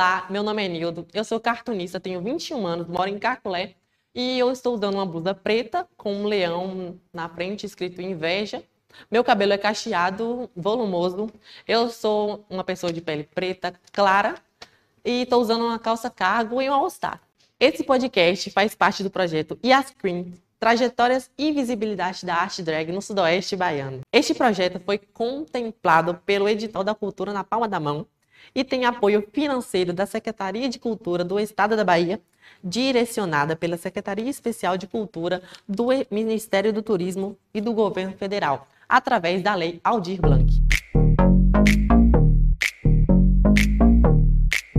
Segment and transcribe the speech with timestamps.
[0.00, 3.74] Olá, meu nome é Nildo, eu sou cartunista, tenho 21 anos, moro em Caculé
[4.14, 8.64] e eu estou usando uma blusa preta com um leão na frente escrito inveja.
[9.10, 11.28] Meu cabelo é cacheado, volumoso.
[11.68, 14.36] Eu sou uma pessoa de pele preta, clara
[15.04, 17.20] e estou usando uma calça cargo e um all-star.
[17.60, 23.54] Esse podcast faz parte do projeto Yascreen, Trajetórias e Visibilidade da Arte Drag no Sudoeste
[23.54, 24.00] Baiano.
[24.10, 28.06] Este projeto foi contemplado pelo Edital da Cultura na Palma da Mão
[28.54, 32.20] e tem apoio financeiro da Secretaria de Cultura do Estado da Bahia,
[32.62, 39.42] direcionada pela Secretaria Especial de Cultura do Ministério do Turismo e do Governo Federal, através
[39.42, 40.69] da Lei Aldir Blanc.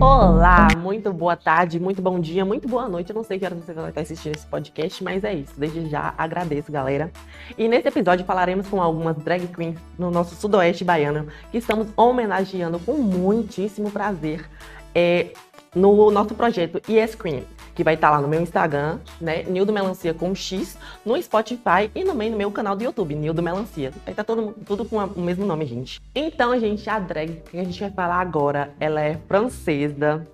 [0.04, 3.10] Olá, muito boa tarde, muito bom dia, muito boa noite.
[3.10, 5.52] Eu não sei que hora você vai estar assistindo esse podcast, mas é isso.
[5.56, 7.08] Desde já agradeço, galera.
[7.56, 12.80] E nesse episódio falaremos com algumas drag queens no nosso sudoeste baiano que estamos homenageando
[12.80, 14.44] com muitíssimo prazer
[14.92, 15.34] é,
[15.72, 19.42] no nosso projeto ES Queen que vai estar lá no meu Instagram, né?
[19.44, 23.92] Nildo Melancia com X, no Spotify e também no meu canal do YouTube, Nildo Melancia.
[24.04, 26.00] Vai estar todo, tudo com o mesmo nome, gente.
[26.14, 30.26] Então, gente, a drag que a gente vai falar agora, ela é francesa,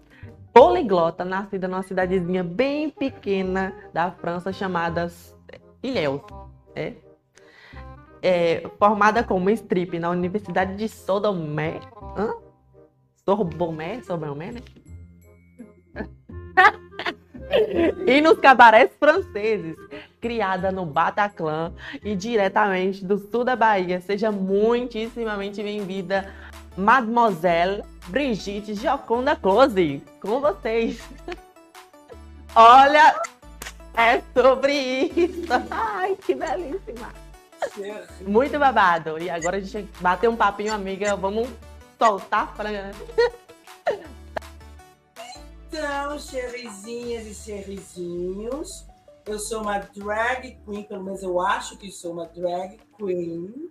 [0.53, 5.11] poliglota, nascida numa cidadezinha bem pequena da França chamada
[5.83, 6.23] Ilhéus.
[6.75, 6.95] É,
[8.23, 11.80] é, formada como strip na Universidade de Sodomé.
[12.17, 12.34] Hã?
[13.25, 14.00] Sorbomé?
[14.02, 14.61] Sorbomé, né?
[18.07, 19.77] e nos cabarés franceses,
[20.21, 21.73] criada no Bataclan
[22.05, 24.01] e diretamente do sul da Bahia.
[24.01, 26.33] Seja muitíssimamente bem-vinda,
[26.77, 31.01] Mademoiselle Brigitte Gioconda Close, com vocês.
[32.55, 33.20] Olha,
[33.95, 35.48] é sobre isso.
[35.70, 37.13] Ai, que belíssima.
[38.27, 39.19] Muito babado.
[39.19, 41.17] E agora a gente bater um papinho, amiga.
[41.17, 41.48] Vamos
[41.98, 42.70] soltar para
[45.68, 48.86] então, xerizinhas e xerizinhos,
[49.27, 53.70] eu sou uma drag queen, pelo menos eu acho que sou uma drag queen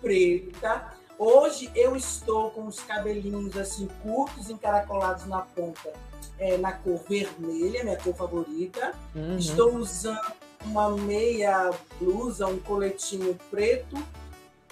[0.00, 0.92] preta.
[1.16, 5.92] Hoje eu estou com os cabelinhos assim curtos, encaracolados na ponta,
[6.38, 8.92] é, na cor vermelha, minha cor favorita.
[9.14, 9.38] Uhum.
[9.38, 10.32] Estou usando
[10.64, 11.70] uma meia
[12.00, 13.96] blusa, um coletinho preto,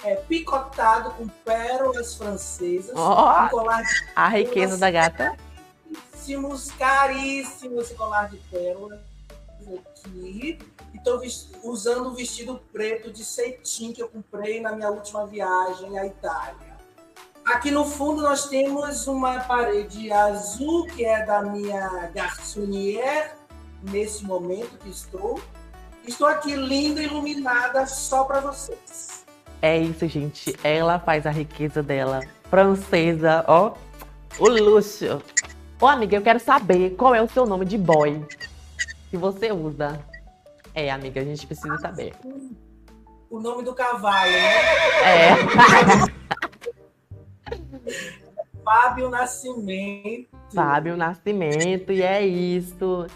[0.03, 2.95] é, picotado com pérolas francesas.
[2.97, 3.71] Oh, um
[4.15, 5.46] a riqueza da gata
[5.93, 9.01] caríssimos, caríssimos esse colar de pérolas
[10.07, 10.59] aqui.
[10.95, 11.21] E estou
[11.63, 16.77] usando o vestido preto de cetim que eu comprei na minha última viagem à Itália.
[17.45, 23.35] Aqui no fundo nós temos uma parede azul, que é da minha garçonnière,
[23.83, 25.41] nesse momento que estou.
[26.07, 29.25] Estou aqui linda, iluminada, só para vocês.
[29.63, 30.57] É isso, gente.
[30.63, 32.21] Ela faz a riqueza dela.
[32.51, 33.75] Francesa, ó.
[34.39, 35.23] O luxo.
[35.79, 38.25] Ô, amiga, eu quero saber qual é o seu nome de boy
[39.11, 40.01] que você usa.
[40.75, 42.15] É, amiga, a gente precisa saber.
[43.29, 44.55] O nome do cavalo, né?
[45.05, 45.37] É.
[48.65, 50.29] Fábio Nascimento.
[50.55, 53.07] Fábio Nascimento, e é isso.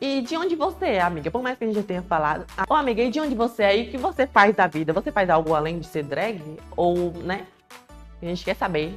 [0.00, 1.30] E de onde você é, amiga?
[1.30, 2.46] Por mais que a gente já tenha falado.
[2.68, 4.92] Ô, amiga, e de onde você é e o que você faz da vida?
[4.92, 6.42] Você faz algo além de ser drag?
[6.76, 7.46] Ou, né?
[8.20, 8.92] A gente quer saber.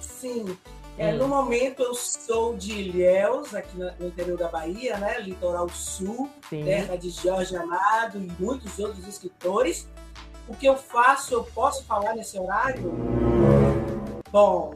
[0.00, 0.56] Sim.
[0.98, 1.18] É, hum.
[1.18, 5.20] No momento eu sou de Ilhéus, aqui no interior da Bahia, né?
[5.20, 6.64] Litoral Sul, Sim.
[6.64, 9.88] terra de Jorge Amado e muitos outros escritores.
[10.48, 12.94] O que eu faço, eu posso falar nesse horário?
[14.30, 14.74] Bom,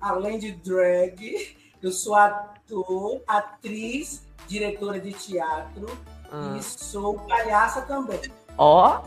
[0.00, 5.86] além de drag, eu sou ator, atriz, diretora de teatro
[6.32, 6.56] ah.
[6.58, 8.20] e sou palhaça também.
[8.58, 9.00] Ó,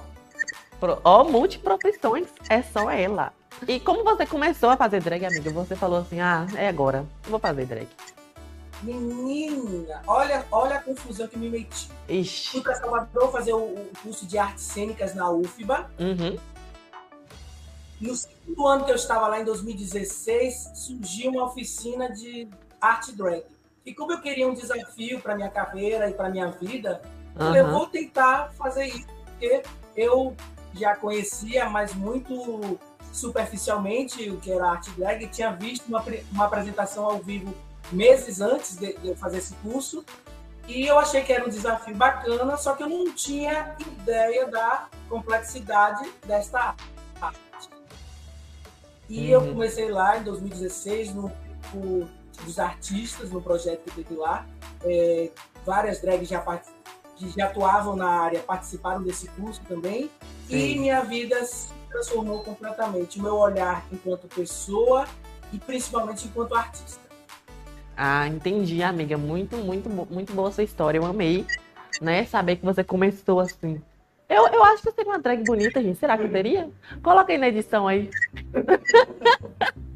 [0.81, 3.33] oh, ó, oh, multiprofissões, é só ela.
[3.67, 5.51] E como você começou a fazer drag, amiga?
[5.51, 7.88] Você falou assim, ah, é agora, vou fazer drag.
[8.81, 11.89] Menina, olha, olha a confusão que me meti.
[12.07, 12.51] Ixi.
[12.51, 15.89] Fui para Salvador fazer o, o, curso de artes cênicas na UFBA.
[16.00, 16.38] Uhum.
[18.00, 22.47] No segundo ano que eu estava lá, em 2016, surgiu uma oficina de
[22.79, 23.44] arte drag.
[23.85, 27.01] E como eu queria um desafio para minha carreira e para minha vida,
[27.38, 27.55] uhum.
[27.55, 29.63] eu vou tentar fazer isso, porque
[29.95, 30.33] eu
[30.73, 32.79] já conhecia, mas muito
[33.11, 37.53] superficialmente o que era arte drag, tinha visto uma, uma apresentação ao vivo
[37.91, 40.06] meses antes de, de eu fazer esse curso
[40.69, 44.88] e eu achei que era um desafio bacana, só que eu não tinha ideia da
[45.09, 46.75] complexidade desta
[47.19, 47.39] arte.
[49.09, 49.41] E uhum.
[49.41, 51.31] eu comecei lá em 2016 no
[51.71, 52.07] grupo
[52.44, 54.45] dos artistas, no projeto que teve lá.
[54.83, 55.31] É,
[55.65, 56.39] várias drags já,
[57.15, 60.09] que já atuavam na área participaram desse curso também.
[60.47, 60.55] Sim.
[60.55, 61.44] E minha vida
[61.89, 65.06] transformou completamente o meu olhar enquanto pessoa
[65.51, 67.09] e principalmente enquanto artista.
[67.97, 69.18] Ah, entendi, amiga.
[69.18, 70.97] Muito, muito, muito boa sua história.
[70.97, 71.45] Eu amei,
[72.01, 72.25] né?
[72.25, 73.81] Saber que você começou assim.
[74.30, 76.00] Eu, eu acho que seria uma drag bonita, gente.
[76.00, 76.69] Será que seria?
[77.03, 78.09] Coloca aí na edição aí.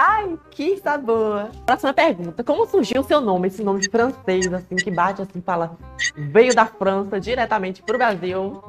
[0.00, 1.50] Ai, que sabor.
[1.66, 2.44] Próxima pergunta.
[2.44, 5.76] Como surgiu o seu nome, esse nome de francês, assim, que bate assim, fala,
[6.16, 8.62] veio da França diretamente pro Brasil?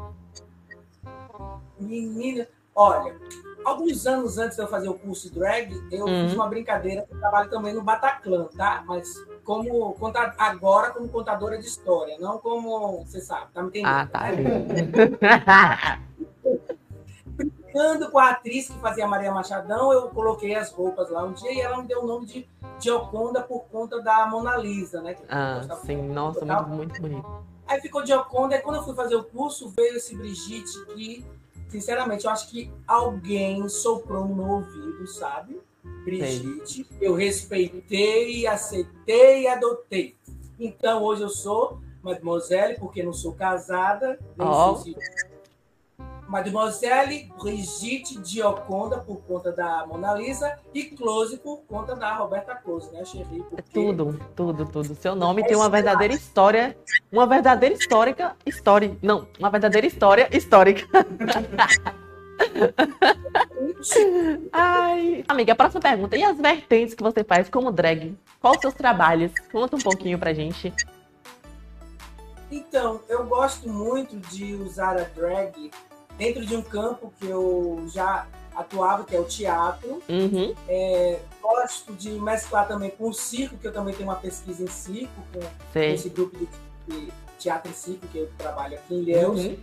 [1.79, 3.15] Menina, olha,
[3.63, 6.27] alguns anos antes de eu fazer o curso de drag, eu uhum.
[6.27, 8.83] fiz uma brincadeira que eu trabalho também no Bataclan, tá?
[8.85, 9.95] Mas como
[10.37, 13.91] agora como contadora de história, não como você sabe, tá me entendendo?
[13.91, 14.31] Ah, tá.
[14.31, 15.99] Né?
[17.69, 21.53] Brincando com a atriz que fazia Maria Machadão, eu coloquei as roupas lá um dia
[21.53, 22.49] e ela me deu o nome de
[22.79, 25.15] Gioconda por conta da Mona Lisa, né?
[25.29, 27.43] ah, sim, nossa, muito, muito bonito.
[27.67, 31.23] Aí ficou Gioconda, e quando eu fui fazer o curso, veio esse Brigitte que
[31.69, 35.59] sinceramente, eu acho que alguém soprou no meu ouvido, sabe?
[36.03, 40.15] Brigitte, eu respeitei, aceitei e adotei.
[40.59, 44.75] Então, hoje eu sou mademoiselle, porque não sou casada, nem oh.
[44.75, 44.95] se
[46.29, 52.91] Mademoiselle Brigitte Gioconda, por conta da Mona Lisa, e Close, por conta da Roberta Close,
[52.93, 53.43] né, Xerri?
[53.49, 53.63] Porque...
[53.73, 54.93] Tudo, tudo, tudo.
[54.93, 56.77] Seu nome é tem uma verdadeira história,
[57.11, 60.87] uma verdadeira histórica, história, não, uma verdadeira história histórica.
[64.53, 65.25] Ai.
[65.27, 66.15] Amiga, a próxima pergunta.
[66.15, 68.15] E as vertentes que você faz como drag?
[68.39, 69.31] Quais os seus trabalhos?
[69.51, 70.71] Conta um pouquinho pra gente.
[72.51, 75.71] Então, eu gosto muito de usar a drag
[76.19, 80.03] dentro de um campo que eu já atuava, que é o teatro.
[80.09, 80.53] Uhum.
[80.67, 84.67] É, gosto de mesclar também com o circo, que eu também tenho uma pesquisa em
[84.67, 89.45] circo, com, esse grupo de, teatro em circo que eu trabalho aqui em Ilhéus.
[89.45, 89.57] Uhum.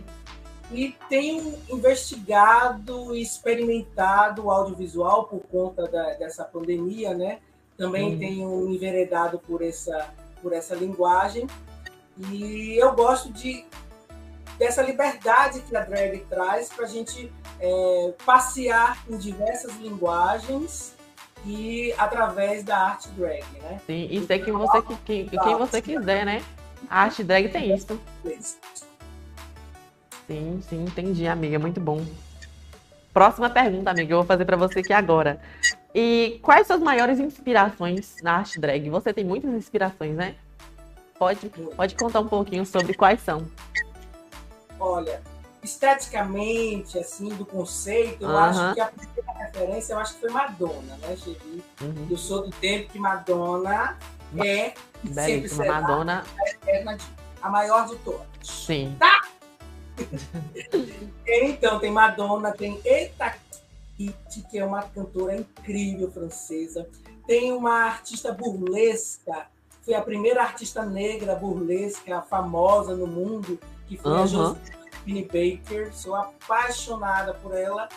[0.71, 7.39] E tenho investigado e experimentado o audiovisual por conta da, dessa pandemia, né?
[7.77, 8.19] Também uhum.
[8.19, 10.09] tenho enveredado por essa,
[10.41, 11.47] por essa linguagem.
[12.31, 13.63] E eu gosto de
[14.57, 20.95] dessa liberdade que a drag traz para a gente é, passear em diversas linguagens
[21.45, 23.79] e através da arte drag, né?
[23.85, 26.43] Sim, e ser quem você, quem, quem você quiser, né?
[26.89, 27.99] A arte drag tem isso.
[30.27, 31.57] Sim, sim, entendi, amiga.
[31.57, 32.05] Muito bom.
[33.13, 35.39] Próxima pergunta, amiga, eu vou fazer para você aqui agora.
[35.95, 38.89] E quais suas maiores inspirações na arte drag?
[38.89, 40.35] Você tem muitas inspirações, né?
[41.17, 43.47] Pode, pode contar um pouquinho sobre quais são.
[44.79, 45.21] Olha,
[45.63, 50.97] esteticamente, assim, do conceito, eu acho que a primeira referência, eu acho que foi Madonna,
[50.97, 51.63] né, Chevi?
[51.81, 52.07] Uhum.
[52.09, 53.97] Eu sou do tempo que Madonna
[54.43, 54.73] é
[55.13, 56.23] sempre será Madonna...
[57.41, 58.27] a maior de todas.
[58.43, 58.95] Sim.
[58.99, 59.21] Tá?
[61.25, 63.35] então, tem Madonna, tem Eta
[63.97, 66.87] Kitty, que é uma cantora incrível francesa.
[67.25, 69.47] Tem uma artista burlesca,
[69.83, 74.23] foi a primeira artista negra burlesca famosa no mundo, que foi uhum.
[74.23, 74.25] a
[75.07, 75.93] Josephine Baker.
[75.93, 77.87] Sou apaixonada por ela.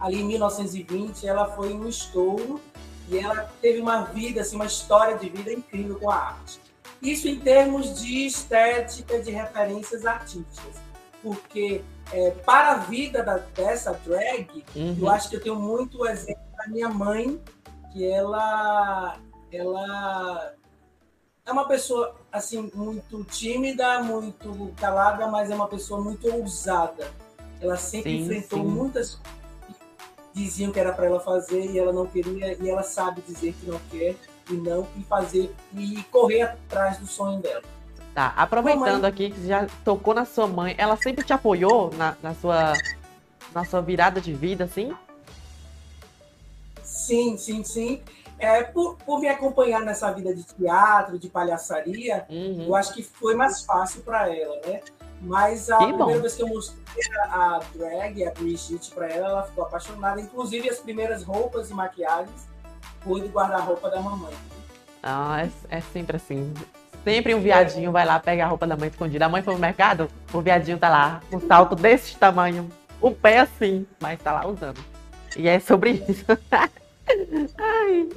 [0.00, 2.60] Ali em 1920, ela foi um estouro
[3.08, 6.60] e ela teve uma vida, assim, uma história de vida incrível com a arte.
[7.00, 10.76] Isso em termos de estética, de referências artísticas.
[11.22, 11.82] Porque
[12.12, 14.96] é, para a vida da, dessa drag, uhum.
[15.00, 17.40] eu acho que eu tenho muito exemplo da minha mãe,
[17.92, 19.18] que ela,
[19.52, 20.54] ela
[21.44, 27.10] é uma pessoa assim muito tímida, muito calada, mas é uma pessoa muito ousada.
[27.60, 28.64] Ela sempre sim, enfrentou sim.
[28.64, 29.36] muitas coisas
[30.32, 33.54] que diziam que era para ela fazer e ela não queria e ela sabe dizer
[33.54, 34.16] que não quer
[34.50, 37.62] e não e fazer e correr atrás do sonho dela.
[38.14, 39.10] Tá, aproveitando mãe...
[39.10, 42.72] aqui que já tocou na sua mãe, ela sempre te apoiou na, na sua
[43.54, 44.94] na sua virada de vida, assim?
[46.82, 48.02] Sim, sim, sim
[48.38, 52.66] é, por, por me acompanhar nessa vida de teatro, de palhaçaria, uhum.
[52.66, 54.80] eu acho que foi mais fácil para ela, né?
[55.20, 56.20] Mas a que primeira bom.
[56.20, 60.20] vez que eu mostrei a, a drag, a Brigitte para ela, ela ficou apaixonada.
[60.20, 62.46] Inclusive, as primeiras roupas e maquiagens
[63.00, 64.34] foi do guarda-roupa da mamãe.
[65.02, 66.52] Ah, é, é, sempre assim.
[67.02, 69.24] Sempre um viadinho vai lá pegar a roupa da mãe escondida.
[69.24, 72.68] A mãe foi no mercado, o viadinho tá lá, um salto desse tamanho,
[73.00, 74.84] o pé assim, mas tá lá usando.
[75.36, 76.26] E é sobre isso.
[77.58, 78.08] Ai.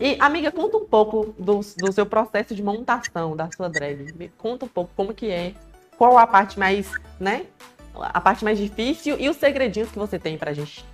[0.00, 4.12] E, amiga, conta um pouco do, do seu processo de montação da sua drag.
[4.14, 5.54] Me conta um pouco como que é,
[5.96, 7.46] qual a parte mais, né?
[7.94, 10.84] A parte mais difícil e os segredinhos que você tem pra gente.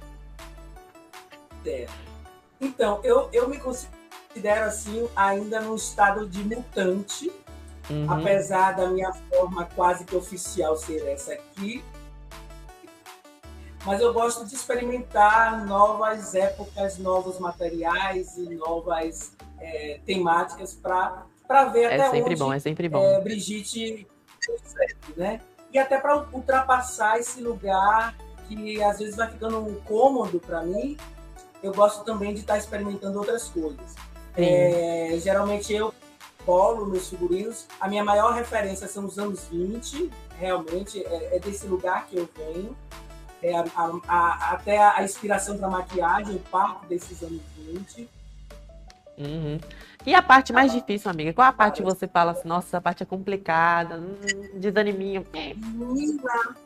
[1.65, 1.87] É.
[2.61, 7.33] Então, eu, eu me considero assim ainda no estado de mutante,
[7.89, 8.13] uhum.
[8.13, 11.83] apesar da minha forma quase que oficial ser essa aqui.
[13.85, 21.85] Mas eu gosto de experimentar novas épocas, novos materiais e novas é, temáticas para ver
[21.85, 23.03] é até onde sempre bom, é sempre bom.
[23.03, 24.07] É, Brigitte
[25.17, 25.41] né?
[25.73, 28.15] E até para ultrapassar esse lugar
[28.49, 30.97] que às vezes vai ficando um cômodo para mim,
[31.63, 33.95] eu gosto também de estar tá experimentando outras coisas.
[34.37, 35.93] É, geralmente eu
[36.45, 37.67] polo meus figurinos.
[37.81, 42.29] A minha maior referência são os anos 20, realmente, é, é desse lugar que eu
[42.37, 42.77] venho.
[43.43, 43.65] É a,
[44.07, 48.09] a, até a inspiração para maquiagem, eu parto desses anos 20.
[49.19, 49.59] Uhum.
[50.07, 51.33] E a parte mais difícil, amiga?
[51.33, 54.17] Qual a parte que você fala assim, nossa, essa parte é complicada, hum,
[54.55, 55.25] desaniminho?
[55.57, 56.57] Menina,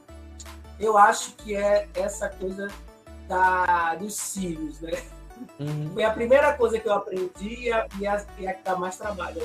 [0.78, 2.68] eu acho que é essa coisa
[3.28, 4.92] da, dos cílios, né?
[5.58, 5.90] Uhum.
[5.92, 8.76] Foi a primeira coisa que eu aprendi e a, e a, e a que dá
[8.76, 9.42] mais trabalho.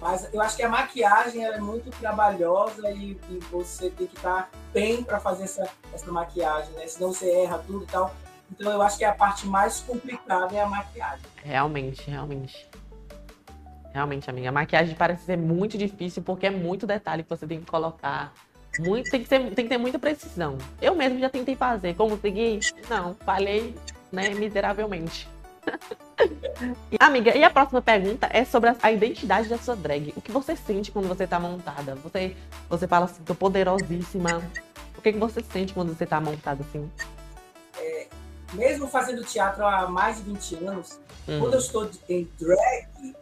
[0.00, 4.48] Mas eu acho que a maquiagem é muito trabalhosa e, e você tem que estar
[4.72, 6.86] bem para fazer essa, essa maquiagem, né?
[6.86, 8.14] Senão você erra tudo e tal.
[8.50, 11.24] Então eu acho que a parte mais complicada é a maquiagem.
[11.42, 12.68] Realmente, realmente.
[13.92, 14.50] Realmente, amiga.
[14.50, 18.32] A maquiagem parece ser muito difícil porque é muito detalhe que você tem que colocar.
[18.78, 20.56] Muito, tem, que ser, tem que ter muita precisão.
[20.80, 21.94] Eu mesmo já tentei fazer.
[21.94, 22.60] Consegui?
[22.88, 23.74] Não, falhei
[24.12, 25.28] né, miseravelmente.
[26.98, 30.12] Amiga, e a próxima pergunta é sobre a identidade da sua drag.
[30.16, 31.94] O que você sente quando você tá montada?
[31.96, 32.36] Você,
[32.68, 34.42] você fala assim, tô poderosíssima.
[34.96, 36.90] O que, que você sente quando você tá montada assim?
[37.78, 38.06] É,
[38.52, 41.40] mesmo fazendo teatro há mais de 20 anos, hum.
[41.40, 43.16] quando eu estou em drag,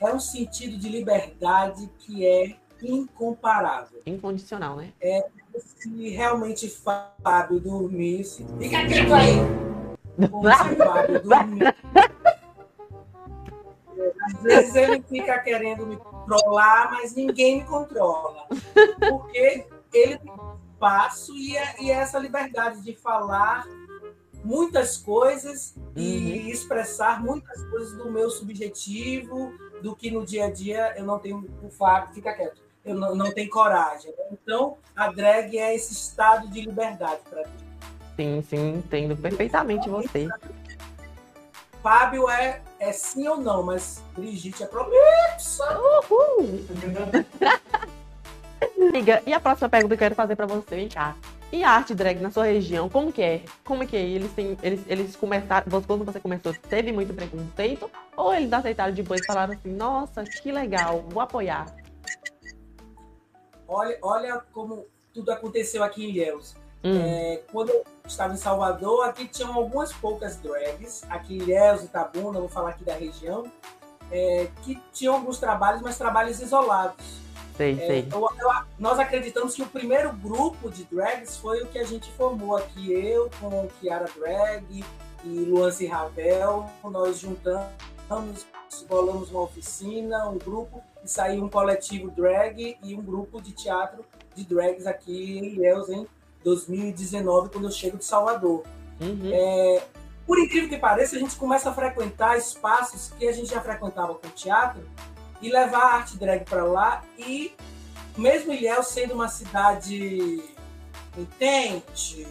[0.00, 4.00] é um sentido de liberdade que é incomparável.
[4.06, 4.92] Incondicional, né?
[5.00, 5.26] É
[5.58, 8.46] se realmente Fábio dormisse.
[8.58, 9.69] Fica quieto aí!
[14.22, 18.46] Às vezes ele fica querendo me controlar, mas ninguém me controla.
[19.08, 20.30] Porque ele tem
[20.72, 23.66] espaço e, é, e é essa liberdade de falar
[24.42, 25.92] muitas coisas uhum.
[25.96, 31.18] e expressar muitas coisas do meu subjetivo, do que no dia a dia eu não
[31.18, 34.12] tenho o Fábio, fica quieto, eu não, não tenho coragem.
[34.32, 37.59] Então, a drag é esse estado de liberdade para mim.
[38.20, 40.28] Sim, sim, entendo perfeitamente você.
[41.82, 45.64] Fábio é, é sim ou não, mas Brigitte é promessa.
[45.80, 46.60] Uhul!
[48.78, 51.16] Amiga, e a próxima pergunta que eu quero fazer para você, vem cá.
[51.50, 53.42] E a arte drag na sua região, como que é?
[53.64, 54.02] Como que é?
[54.02, 57.90] Eles, têm, eles, eles começaram, quando você começou, teve muito preconceito?
[58.14, 61.74] Ou eles aceitaram depois e falaram assim, nossa, que legal, vou apoiar?
[63.66, 66.54] Olha, olha como tudo aconteceu aqui em Ilhéus.
[66.82, 66.98] Hum.
[66.98, 72.40] É, quando eu estava em Salvador, aqui tinham algumas poucas drags, aqui em Ilhéus, Itabuna,
[72.40, 73.50] vou falar aqui da região,
[74.10, 77.20] é, que tinham alguns trabalhos, mas trabalhos isolados.
[77.56, 78.08] Sei, é, sei.
[78.10, 82.10] Eu, eu, nós acreditamos que o primeiro grupo de drags foi o que a gente
[82.12, 84.84] formou aqui, eu com Kiara Drag
[85.24, 86.64] e Luance Ravel.
[86.82, 88.46] Nós juntamos,
[88.88, 94.04] bolamos uma oficina, um grupo, e saiu um coletivo drag e um grupo de teatro
[94.34, 96.06] de drags aqui em Ilhéus em
[96.44, 98.64] 2019, quando eu chego de Salvador.
[99.00, 99.30] Uhum.
[99.32, 99.82] É,
[100.26, 104.14] por incrível que pareça, a gente começa a frequentar espaços que a gente já frequentava
[104.14, 104.82] com teatro
[105.42, 107.52] e levar a arte drag para lá e
[108.16, 110.42] mesmo Ilhéus sendo uma cidade
[111.16, 112.26] intente,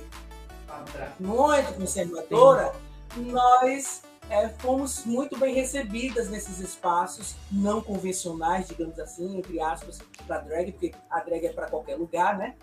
[1.19, 2.73] muito conservadora,
[3.13, 3.31] Sim.
[3.31, 10.39] nós é, fomos muito bem recebidas nesses espaços não convencionais, digamos assim, entre aspas, para
[10.39, 12.55] drag, porque a drag é para qualquer lugar, né?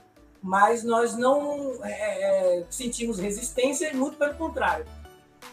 [0.47, 4.87] Mas nós não é, é, sentimos resistência, muito pelo contrário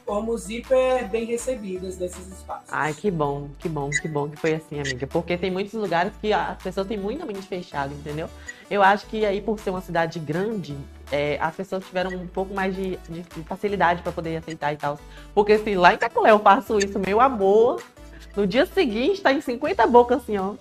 [0.06, 2.68] fomos hiper bem recebidas nesses espaços.
[2.70, 5.08] Ai, que bom, que bom, que bom que foi assim, amiga.
[5.08, 8.30] Porque tem muitos lugares que as pessoas têm muita mente fechada, entendeu?
[8.70, 10.78] Eu acho que aí, por ser uma cidade grande,
[11.10, 15.00] é, as pessoas tiveram um pouco mais de, de facilidade para poder aceitar e tal.
[15.34, 17.82] Porque se lá em Caculé eu faço isso, meu amor,
[18.36, 20.56] no dia seguinte tá em 50 bocas assim, ó.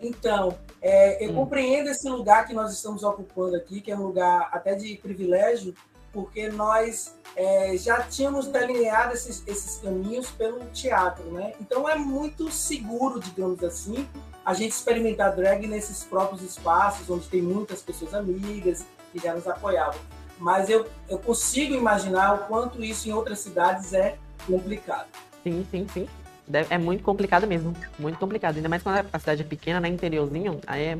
[0.00, 1.34] Então, é, eu hum.
[1.34, 5.74] compreendo esse lugar que nós estamos ocupando aqui, que é um lugar até de privilégio,
[6.12, 11.52] porque nós é, já tínhamos delineado esses, esses caminhos pelo teatro, né?
[11.60, 14.08] Então é muito seguro, digamos assim,
[14.44, 19.46] a gente experimentar drag nesses próprios espaços, onde tem muitas pessoas amigas que já nos
[19.46, 20.00] apoiavam.
[20.38, 24.16] Mas eu, eu consigo imaginar o quanto isso em outras cidades é
[24.46, 25.08] complicado.
[25.42, 26.08] Sim, sim, sim.
[26.70, 27.74] É muito complicado mesmo.
[27.98, 28.56] Muito complicado.
[28.56, 29.88] Ainda mais quando a cidade é pequena, né?
[29.88, 30.98] Interiorzinho, aí é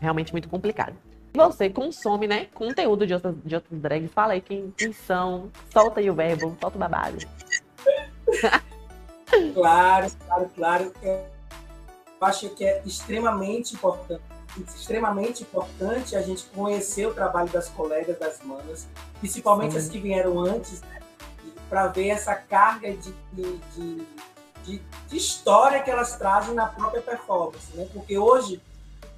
[0.00, 0.94] realmente muito complicado.
[1.34, 4.12] Você consome, né, conteúdo de outras, de outras drags.
[4.12, 5.50] Fala aí quem, quem são.
[5.72, 7.16] Solta aí o verbo, solta o babado.
[9.54, 10.92] claro, claro, claro.
[11.02, 11.24] Eu
[12.20, 14.22] acho que é extremamente importante
[14.58, 18.86] extremamente importante a gente conhecer o trabalho das colegas, das manas,
[19.18, 19.78] principalmente Sim.
[19.78, 21.00] as que vieram antes, né?
[21.70, 24.06] para ver essa carga de, de, de,
[24.62, 27.76] de, história que elas trazem na própria performance.
[27.76, 27.86] Né?
[27.92, 28.60] Porque hoje,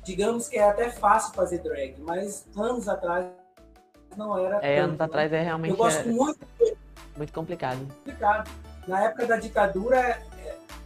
[0.05, 3.27] digamos que é até fácil fazer drag, mas anos atrás
[4.17, 4.57] não era.
[4.57, 5.05] É, tanto, anos né?
[5.05, 5.71] atrás é realmente.
[5.71, 6.13] Eu gosto é...
[6.13, 6.47] muito.
[7.17, 7.79] Muito complicado.
[7.79, 8.51] Complicado.
[8.89, 10.21] Na época da ditadura,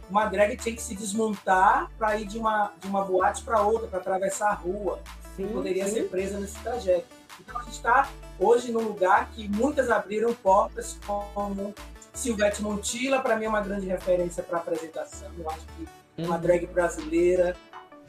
[0.09, 3.87] uma drag tinha que se desmontar para ir de uma, de uma boate para outra,
[3.87, 4.99] para atravessar a rua.
[5.35, 5.93] Sim, poderia sim.
[5.93, 7.05] ser presa nesse trajeto.
[7.39, 11.73] Então a gente está hoje num lugar que muitas abriram portas, como
[12.13, 15.29] Silvete Montilla, para mim é uma grande referência para apresentação.
[15.37, 15.87] Eu acho que
[16.17, 16.41] é uma uhum.
[16.41, 17.55] drag brasileira,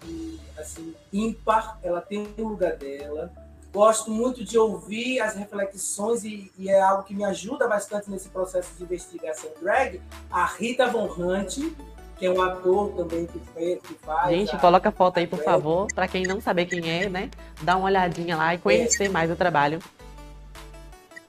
[0.04, 3.30] e, assim, ímpar, ela tem o lugar dela.
[3.72, 8.28] Gosto muito de ouvir as reflexões e, e, é algo que me ajuda bastante nesse
[8.28, 10.00] processo de investigação drag.
[10.30, 11.58] A Rita Von Hunt,
[12.18, 14.30] que é um ator também que, fez, que faz.
[14.30, 17.30] Gente, a, coloca a foto aí, por favor, para quem não saber quem é, né?
[17.62, 19.08] Dá uma olhadinha lá e conhecer é.
[19.08, 19.78] mais o trabalho.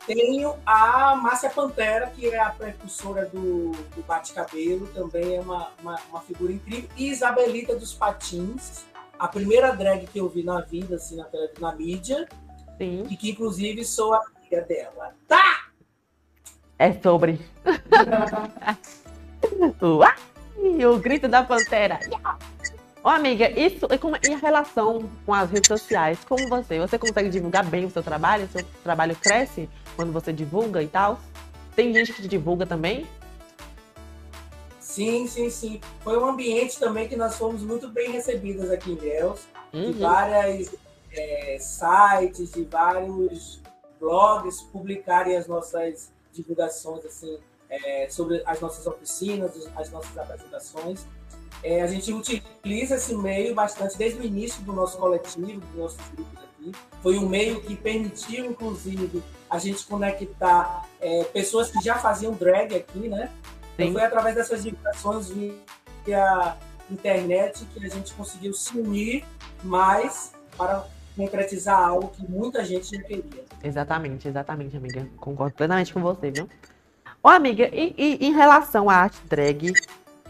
[0.06, 6.00] Tenho a Márcia Pantera, que é a precursora do, do Bate-Cabelo, também é uma, uma,
[6.10, 6.90] uma figura incrível.
[6.98, 8.84] E Isabelita dos Patins,
[9.18, 11.28] a primeira drag que eu vi na vida, assim, na,
[11.60, 12.28] na mídia.
[12.78, 13.04] Sim.
[13.10, 15.14] E que, inclusive, sou amiga dela.
[15.28, 15.68] Tá!
[16.80, 17.40] É sobre.
[20.92, 22.00] O grito da pantera.
[23.04, 26.20] Ô, amiga, isso, e, como, e a relação com as redes sociais?
[26.24, 26.80] Como você?
[26.80, 28.46] Você consegue divulgar bem o seu trabalho?
[28.46, 31.20] O seu trabalho cresce quando você divulga e tal?
[31.76, 33.08] Tem gente que te divulga também?
[34.80, 35.82] Sim, sim, sim.
[36.04, 39.92] Foi um ambiente também que nós fomos muito bem recebidas aqui em Deus, uhum.
[39.92, 40.76] de várias
[41.12, 43.62] é, sites, de vários
[44.00, 51.08] blogs publicarem as nossas divulgações assim é, sobre as nossas oficinas, as nossas apresentações.
[51.64, 56.02] É, a gente utiliza esse meio bastante desde o início do nosso coletivo, dos nossos
[56.10, 56.72] grupos aqui.
[57.02, 62.76] Foi um meio que permitiu, inclusive, a gente conectar é, pessoas que já faziam drag
[62.76, 63.30] aqui, né?
[63.74, 65.30] Então foi através dessas divulgações
[66.06, 66.58] via
[66.90, 69.24] internet que a gente conseguiu se unir
[69.64, 73.46] mais para concretizar algo que muita gente não queria.
[73.64, 75.08] Exatamente, exatamente, amiga.
[75.18, 76.50] Concordo plenamente com você, viu?
[77.24, 79.74] Ô, amiga, e, e em relação à arte drag,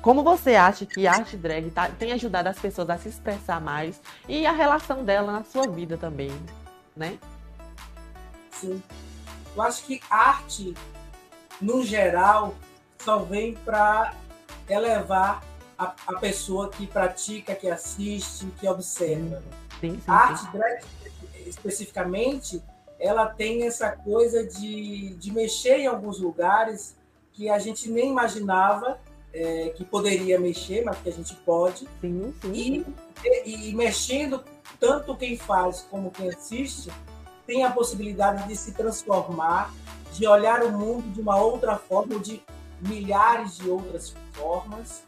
[0.02, 3.62] como você acha que a arte drag tá, tem ajudado as pessoas a se expressar
[3.62, 6.32] mais e a relação dela na sua vida também,
[6.96, 7.20] né?
[8.50, 8.82] Sim.
[9.56, 10.74] Eu acho que arte,
[11.62, 12.56] no geral,
[13.00, 14.14] só vem para
[14.68, 15.44] elevar
[15.78, 19.44] a, a, pessoa que pratica, que assiste, que observa.
[19.80, 20.84] Sim, sim, a arte drag,
[21.46, 22.64] especificamente,
[23.00, 26.96] ela tem essa coisa de, de mexer em alguns lugares
[27.34, 29.00] que a gente nem imaginava
[29.34, 31.88] é, que poderia mexer, mas que a gente pode.
[32.02, 32.86] Sim, sim.
[33.24, 34.44] E, e, e, mexendo,
[34.80, 36.92] tanto quem faz como quem assiste,
[37.46, 39.74] tem a possibilidade de se transformar,
[40.14, 42.42] de olhar o mundo de uma outra forma, de
[42.82, 45.04] milhares de outras formas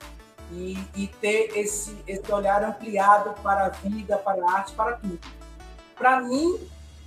[0.51, 5.19] e, e ter esse, esse olhar ampliado para a vida, para a arte, para tudo.
[5.97, 6.59] Para mim,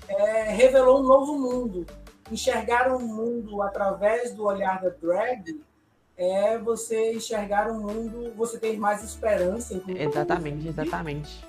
[0.09, 1.87] é, revelou um novo mundo.
[2.31, 5.61] Enxergar um mundo através do olhar da drag
[6.17, 9.81] é você enxergar um mundo, você ter mais esperança.
[9.87, 11.47] Exatamente, exatamente.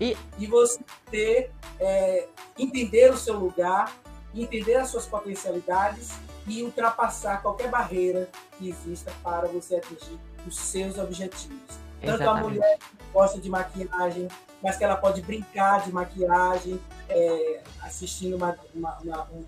[0.00, 0.80] E, e você
[1.10, 2.26] ter, é,
[2.58, 3.94] entender o seu lugar,
[4.34, 6.12] entender as suas potencialidades
[6.46, 8.28] e ultrapassar qualquer barreira
[8.58, 11.58] que exista para você atingir os seus objetivos.
[12.02, 12.18] Exatamente.
[12.18, 14.28] Tanto a mulher que gosta de maquiagem,
[14.62, 16.78] mas que ela pode brincar de maquiagem,
[17.08, 19.44] é, assistindo uma, uma, uma, um, um,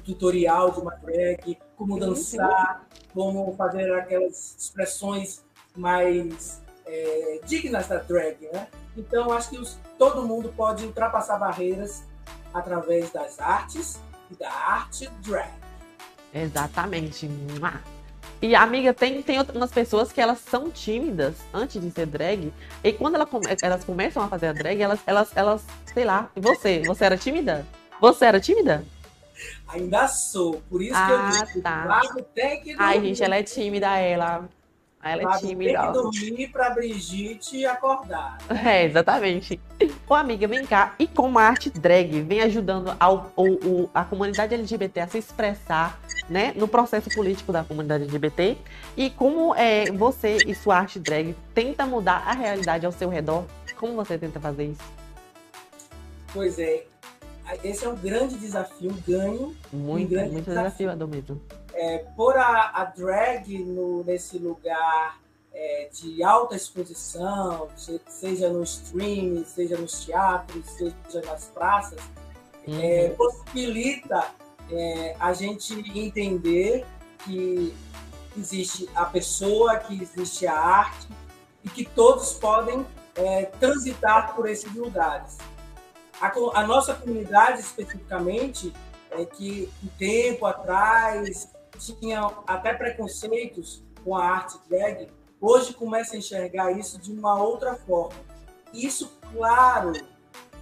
[0.00, 5.44] tutorial de uma drag, como dançar, como fazer aquelas expressões
[5.76, 8.68] mais é, dignas da drag, né?
[8.96, 12.02] Então, acho que os, todo mundo pode ultrapassar barreiras
[12.52, 15.50] através das artes e da arte drag.
[16.34, 17.30] Exatamente.
[18.40, 22.52] E, amiga, tem, tem outras pessoas que elas são tímidas antes de ser drag.
[22.84, 23.28] E quando ela,
[23.62, 26.30] elas começam a fazer a drag, elas, elas, elas, sei lá.
[26.36, 26.82] E você?
[26.86, 27.66] Você era tímida?
[28.00, 28.84] Você era tímida?
[29.68, 30.62] Ainda sou.
[30.68, 32.24] Por isso ah, que eu ah, digo, tá.
[32.34, 34.48] tem que Ai, gente, ela é tímida, ela.
[35.02, 35.80] Ela é tímida.
[35.80, 38.38] Tem que dormir para Brigitte acordar.
[38.48, 38.62] Né?
[38.68, 39.60] É, exatamente.
[40.08, 40.94] Ô, amiga, vem cá.
[40.98, 46.00] E como a arte drag vem ajudando ao, ao, a comunidade LGBT a se expressar
[46.28, 48.58] né, no processo político da comunidade LGBT?
[48.96, 53.44] E como é, você e sua arte drag tenta mudar a realidade ao seu redor?
[53.76, 54.82] Como você tenta fazer isso?
[56.32, 56.84] Pois é.
[57.64, 59.56] Esse é um grande desafio, ganho.
[59.72, 61.40] Muito, um grande muito desafio, desafio
[61.78, 65.20] é, pôr a, a drag no, nesse lugar
[65.54, 67.68] é, de alta exposição,
[68.08, 72.00] seja no streaming, seja nos teatros, seja nas praças,
[72.66, 72.80] uhum.
[72.80, 74.26] é, possibilita
[74.70, 76.84] é, a gente entender
[77.24, 77.72] que
[78.36, 81.06] existe a pessoa, que existe a arte
[81.62, 82.84] e que todos podem
[83.14, 85.38] é, transitar por esses lugares.
[86.20, 88.72] A, a, nossa comunidade, especificamente,
[89.10, 95.08] é que um tempo atrás tinha até preconceitos com a arte drag,
[95.40, 98.18] hoje começa a enxergar isso de uma outra forma.
[98.72, 99.92] Isso, claro,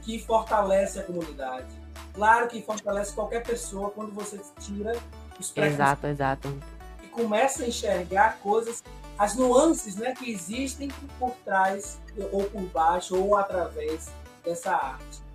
[0.02, 1.66] que fortalece a comunidade.
[2.12, 4.92] Claro que fortalece qualquer pessoa quando você tira
[5.38, 5.74] os preconceitos.
[5.74, 6.62] Exato, exato.
[7.02, 8.82] E começa a enxergar coisas,
[9.18, 10.88] as nuances né, que existem
[11.18, 11.98] por trás,
[12.30, 14.08] ou por baixo, ou através
[14.44, 15.25] dessa arte.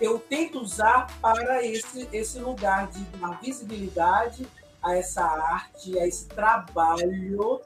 [0.00, 4.46] Eu tento usar para esse, esse lugar de dar visibilidade
[4.82, 7.60] a essa arte, a esse trabalho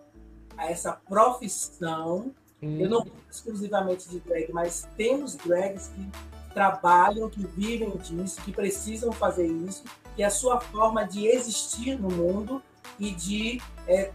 [0.57, 2.33] a essa profissão.
[2.63, 2.79] Hum.
[2.81, 6.09] Eu não exclusivamente de drag, mas temos drags que
[6.53, 11.99] trabalham, que vivem disso, que precisam fazer isso, que é a sua forma de existir
[11.99, 12.63] no mundo
[12.99, 14.13] e de é,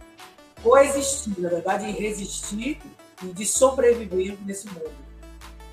[0.62, 2.80] coexistir, na verdade, de resistir
[3.22, 5.07] e de sobreviver nesse mundo.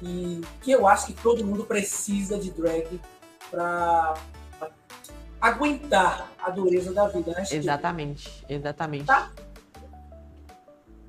[0.05, 3.01] E que eu acho que todo mundo precisa de drag
[3.49, 4.13] para
[5.41, 7.43] aguentar a dureza da vida, né?
[7.51, 9.05] Exatamente, exatamente.
[9.05, 9.31] Tá?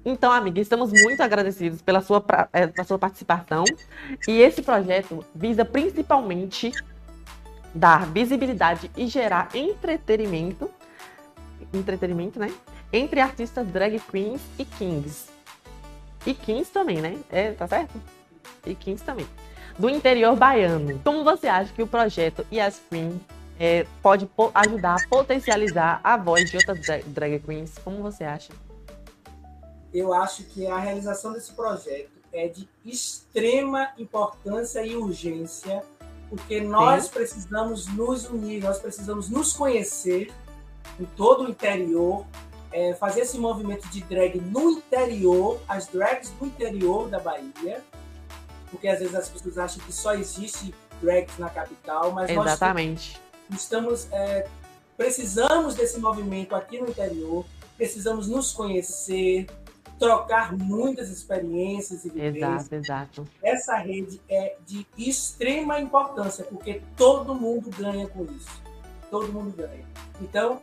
[0.03, 3.65] Então, amiga, estamos muito agradecidos pela sua, é, pela sua participação.
[4.27, 6.73] E esse projeto visa principalmente
[7.75, 10.71] dar visibilidade e gerar entretenimento,
[11.75, 12.51] entretenimento, né?
[12.91, 15.29] Entre artistas drag queens e kings.
[16.25, 17.19] E kings também, né?
[17.31, 18.16] É, tá certo?
[18.65, 19.27] E kings também.
[19.79, 21.01] Do interior baiano.
[21.05, 22.47] Como você acha que o projeto
[22.91, 23.21] Queen
[23.59, 27.75] é, pode ajudar a potencializar a voz de outras drag queens?
[27.85, 28.53] Como você acha?
[29.99, 35.83] eu acho que a realização desse projeto é de extrema importância e urgência,
[36.29, 37.11] porque nós Sim.
[37.13, 40.31] precisamos nos unir, nós precisamos nos conhecer
[41.01, 42.27] em todo o interior,
[42.73, 47.83] é, fazer esse movimento de drag no interior, as drags no interior da Bahia,
[48.71, 53.21] porque às vezes as pessoas acham que só existe drags na capital, mas Exatamente.
[53.49, 54.47] nós estamos é,
[54.97, 57.45] precisamos desse movimento aqui no interior,
[57.77, 59.47] precisamos nos conhecer,
[59.99, 62.73] trocar muitas experiências e vivências.
[62.73, 63.29] Exato, exato.
[63.43, 68.63] Essa rede é de extrema importância, porque todo mundo ganha com isso.
[69.11, 69.85] Todo mundo ganha.
[70.21, 70.61] Então,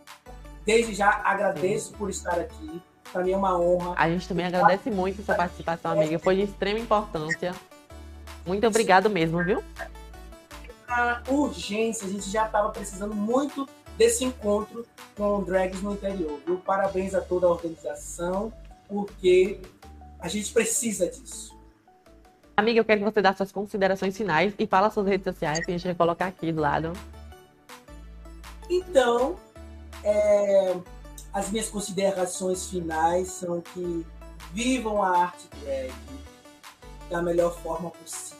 [0.66, 1.98] desde já agradeço Sim.
[1.98, 2.82] por estar aqui.
[3.12, 3.94] Para mim é uma honra.
[3.96, 6.18] A gente também agradece muito sua participação, amiga.
[6.18, 7.54] Foi de extrema importância.
[8.45, 9.63] Muito obrigado mesmo, viu?
[10.88, 16.39] A urgência, a gente já estava precisando muito desse encontro com drags no interior.
[16.45, 16.58] Viu?
[16.58, 18.53] Parabéns a toda a organização
[18.88, 19.60] porque
[20.19, 21.58] a gente precisa disso.
[22.56, 25.71] Amiga, eu quero que você dê suas considerações finais e fala suas redes sociais, que
[25.71, 26.93] a gente vai colocar aqui do lado.
[28.69, 29.38] Então,
[30.03, 30.75] é,
[31.34, 34.06] as minhas considerações finais são que
[34.53, 35.91] vivam a arte drag
[37.10, 38.33] da melhor forma possível.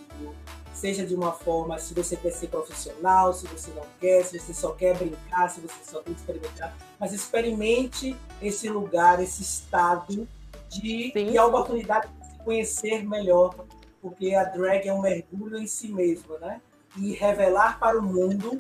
[0.84, 4.54] Seja de uma forma, se você quer ser profissional, se você não quer, se você
[4.54, 6.76] só quer brincar, se você só quer experimentar.
[7.00, 10.28] Mas experimente esse lugar, esse estado
[10.68, 13.56] de ter a oportunidade de se conhecer melhor,
[14.02, 16.62] porque a drag é um mergulho em si mesma, né?
[16.98, 18.60] E revelar para o mundo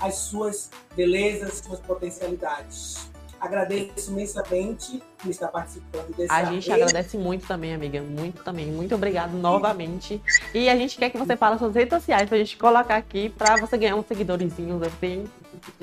[0.00, 3.10] as suas belezas, suas potencialidades.
[3.40, 8.00] Agradeço imensamente por estar participando desse A gente agradece muito também, amiga.
[8.00, 8.66] Muito também.
[8.66, 10.20] Muito obrigado novamente.
[10.54, 13.56] E a gente quer que você fale suas redes sociais pra gente colocar aqui pra
[13.56, 15.28] você ganhar uns seguidorzinhos assim,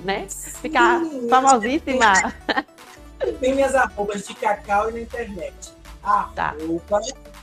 [0.03, 0.27] né?
[0.61, 2.13] Ficar Sim, famosíssima.
[3.39, 5.73] Tem minhas arrobas de cacau e na internet.
[6.01, 6.55] Tá.
[6.59, 7.33] Arroba tá.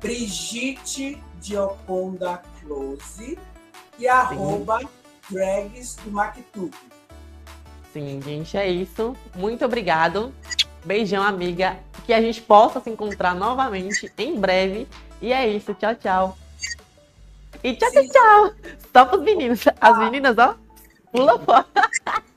[0.00, 3.38] Brigitte Dioconda Close
[3.98, 4.80] e arroba
[5.30, 6.74] drags do MacTube.
[7.96, 9.16] Sim, gente, é isso.
[9.34, 10.30] Muito obrigado.
[10.84, 11.78] Beijão, amiga.
[12.04, 14.86] Que a gente possa se encontrar novamente em breve.
[15.22, 15.72] E é isso.
[15.72, 16.38] Tchau, tchau.
[17.64, 18.54] E tchau, tchau, tchau.
[18.92, 19.64] Só pros meninos.
[19.80, 20.56] As meninas, ó,
[21.10, 21.64] pula fora.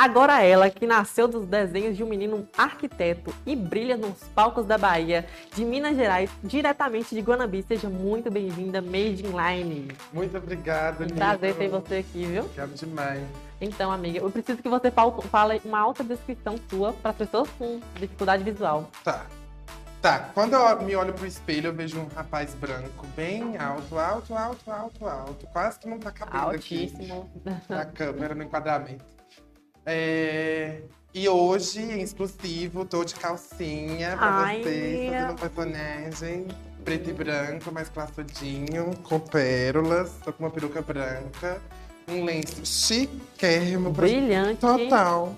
[0.00, 4.78] Agora ela, que nasceu dos desenhos de um menino arquiteto e brilha nos palcos da
[4.78, 7.62] Bahia, de Minas Gerais, diretamente de Guanabí.
[7.62, 9.88] Seja muito bem-vinda, Made in Line.
[10.10, 12.48] Muito obrigado, Um prazer ter você aqui, viu?
[12.54, 13.22] Quero demais.
[13.60, 18.42] Então, amiga, eu preciso que você fale uma alta descrição sua para pessoas com dificuldade
[18.42, 18.88] visual.
[19.04, 19.26] Tá.
[20.00, 24.34] Tá, quando eu me olho pro espelho, eu vejo um rapaz branco bem alto, alto,
[24.34, 25.46] alto, alto, alto.
[25.48, 27.30] Quase que não tá cabendo Altíssimo.
[27.44, 29.19] aqui na câmera, no enquadramento.
[29.86, 30.80] É,
[31.12, 34.62] E hoje, em exclusivo, tô de calcinha pra Ai.
[34.62, 36.48] vocês, fazendo um personagem
[36.84, 40.12] preto e branco, mais classudinho, com pérolas.
[40.24, 41.60] Tô com uma peruca branca,
[42.08, 44.60] um lenço chiquérrimo Brilhante.
[44.60, 45.34] Total.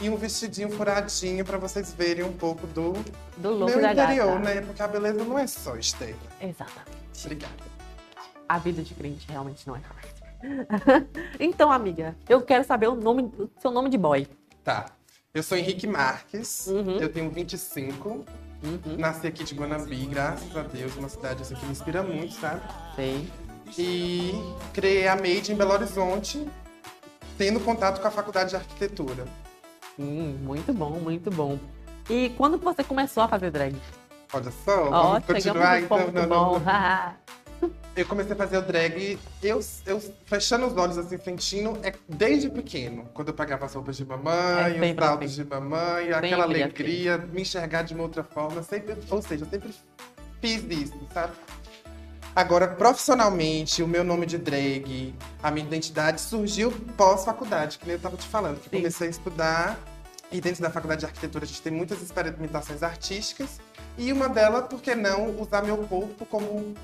[0.00, 2.92] E um vestidinho furadinho pra vocês verem um pouco do
[3.38, 4.54] Do look meu da interior, gata.
[4.54, 4.60] né?
[4.60, 6.16] Porque a beleza não é só externa.
[6.40, 6.90] Exatamente.
[7.24, 7.54] Obrigada.
[8.48, 10.15] A vida de crente realmente não é fácil.
[11.40, 14.26] então, amiga, eu quero saber o nome, o seu nome de boy.
[14.64, 14.86] Tá.
[15.34, 16.96] Eu sou Henrique Marques, Uhum.
[16.98, 18.24] eu tenho 25.
[18.98, 22.62] Nasci aqui de Guanambi, graças a Deus, uma cidade assim, que me inspira muito, sabe?
[22.96, 23.30] Sei.
[23.78, 24.32] E
[24.72, 26.48] criei a Made em Belo Horizonte,
[27.36, 29.24] tendo contato com a faculdade de arquitetura.
[29.96, 31.58] Sim, muito bom, muito bom.
[32.08, 33.76] E quando você começou a fazer drag?
[34.32, 35.98] Olha só, Ó, vamos continuar então.
[35.98, 36.52] ponto Não, bom.
[36.54, 37.14] não, não.
[37.96, 42.50] Eu comecei a fazer o drag, eu, eu fechando os olhos assim, sentindo, é desde
[42.50, 43.08] pequeno.
[43.14, 45.42] Quando eu pegava as roupas de É mamãe, sempre os saltos assim.
[45.42, 46.54] de mamãe, aquela assim.
[46.54, 48.62] alegria, me enxergar de uma outra forma.
[48.62, 49.74] Sempre, ou seja, eu sempre
[50.42, 51.32] fiz isso, sabe?
[52.34, 58.00] Agora, profissionalmente, o meu nome de drag, a minha identidade surgiu pós-faculdade, que nem eu
[58.00, 58.76] tava te falando, que Sim.
[58.76, 59.78] comecei a estudar.
[60.30, 63.58] E dentro da faculdade de arquitetura a gente tem muitas experimentações artísticas.
[63.96, 66.74] E uma delas, por que não usar meu corpo como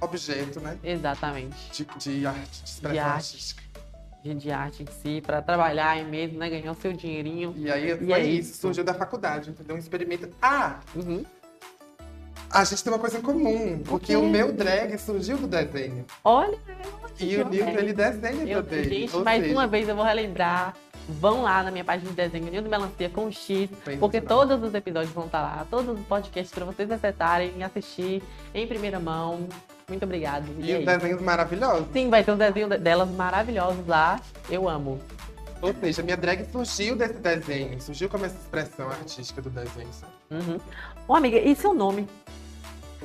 [0.00, 0.78] objeto, né?
[0.82, 1.56] Exatamente.
[1.72, 3.14] De, de arte, de expressão De arte.
[3.14, 3.62] artística.
[4.22, 6.50] De, de arte em si, pra trabalhar aí mesmo, né?
[6.50, 7.54] Ganhar o seu dinheirinho.
[7.56, 8.60] E aí E é isso, isso.
[8.60, 9.76] surgiu da faculdade, entendeu?
[9.76, 10.28] Um experimento.
[10.42, 11.24] Ah, Uhum.
[12.50, 16.04] a gente tem uma coisa em comum, porque o meu drag surgiu do desenho.
[16.24, 16.58] Olha,
[17.20, 18.84] E o Nilton, ele desenha eu, também.
[18.84, 20.74] gente, ou mais seja, uma vez eu vou relembrar.
[21.10, 24.46] Vão lá na minha página de desenho, Nildo Melancia com X, porque Sensacional.
[24.46, 28.22] todos os episódios vão estar lá, todos os podcasts para vocês acessarem e assistir
[28.54, 29.48] em primeira mão.
[29.88, 30.46] Muito obrigado.
[30.58, 30.86] E é os isso.
[30.98, 31.86] desenhos maravilhosos.
[31.92, 34.20] Sim, vai ter um desenho de- delas maravilhosos lá.
[34.50, 35.00] Eu amo.
[35.60, 40.12] Ou seja, minha drag surgiu desse desenho, surgiu como essa expressão artística do desenho, sabe?
[40.30, 40.58] Uhum.
[41.08, 42.06] Ô, amiga, e seu nome?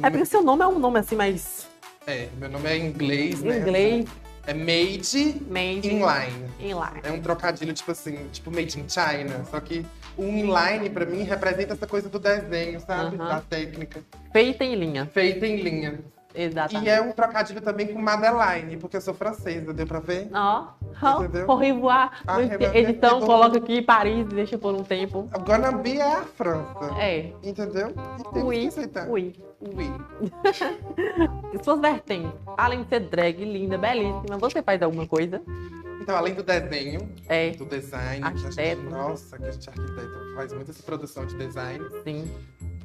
[0.02, 1.67] É porque seu nome é um nome assim mais
[2.06, 3.60] É, meu nome é inglês, né?
[3.60, 4.06] inglês,
[4.46, 6.52] É Made made Inline.
[6.60, 7.00] inline.
[7.02, 9.46] É um trocadilho, tipo assim, tipo Made in China.
[9.50, 9.86] Só que
[10.17, 13.15] o inline, pra mim, representa essa coisa do desenho, sabe?
[13.15, 13.30] Aham.
[13.30, 14.04] Da técnica.
[14.34, 15.06] Feita em linha.
[15.06, 16.00] Feita em linha.
[16.36, 16.86] Exatamente.
[16.88, 20.30] E é um trocadilho também com Madeline, porque eu sou francesa, deu pra ver?
[20.34, 20.67] Ó,
[21.19, 21.46] Entendeu?
[21.50, 22.12] au revoir.
[22.28, 22.41] Ah.
[22.41, 25.30] Edição, coloca aqui Paris e deixa por um tempo.
[25.46, 26.93] Gonna be é a França.
[27.00, 27.32] É.
[27.43, 27.93] Entendeu?
[28.19, 29.08] E tem Ui, que aceitar.
[29.10, 29.34] ui.
[29.62, 29.91] Ui.
[31.63, 35.41] Suas vertentes, além de ser drag, linda, belíssima, você faz alguma coisa?
[36.02, 38.82] Então, além do desenho, É, do design, que a gente, Arquiteto.
[38.89, 41.80] nossa, que a gente é arquiteto, faz muita produção de design.
[42.04, 42.30] sim.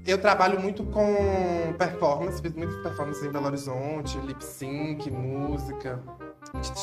[0.06, 6.00] Eu trabalho muito com performance, fiz muitas performances em Belo Horizonte, lip sync, música,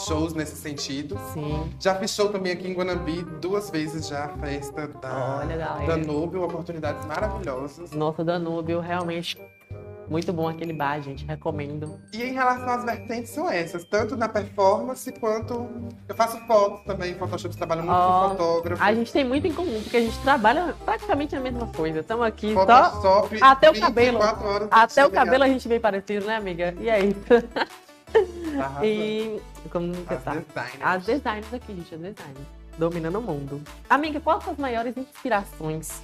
[0.08, 1.18] shows nesse sentido.
[1.34, 1.74] Sim.
[1.80, 5.88] Já fiz show também aqui em Guanambi duas vezes já, a festa da Olha.
[5.88, 7.92] Danúbio, oportunidades maravilhosas.
[7.92, 9.38] Nossa, Danúbio, realmente
[10.10, 11.26] muito bom aquele bar, gente.
[11.26, 12.00] Recomendo.
[12.14, 15.68] E em relação às vertentes são essas, tanto na performance quanto
[16.08, 18.84] eu faço fotos também, Photoshop, trabalho muito Ó, com fotógrafo.
[18.84, 22.00] A gente tem muito em comum, porque a gente trabalha praticamente a mesma coisa.
[22.00, 22.66] Estamos aqui só.
[22.92, 24.20] Photoshop, até o cabelo.
[24.20, 26.74] 24 horas Até o cabelo a gente vem parecido, né, amiga?
[26.80, 28.86] E arrasando.
[28.86, 29.42] E.
[29.72, 30.32] Como que As tá?
[30.36, 30.80] designers.
[30.82, 32.48] As designers aqui, gente, as designers.
[32.78, 33.62] Dominando o mundo.
[33.90, 36.02] Amiga, quais são as maiores inspirações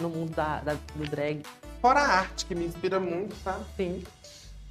[0.00, 1.42] no mundo da, da- do drag?
[1.86, 3.64] Fora a arte, que me inspira muito, sabe?
[3.76, 4.02] Sim.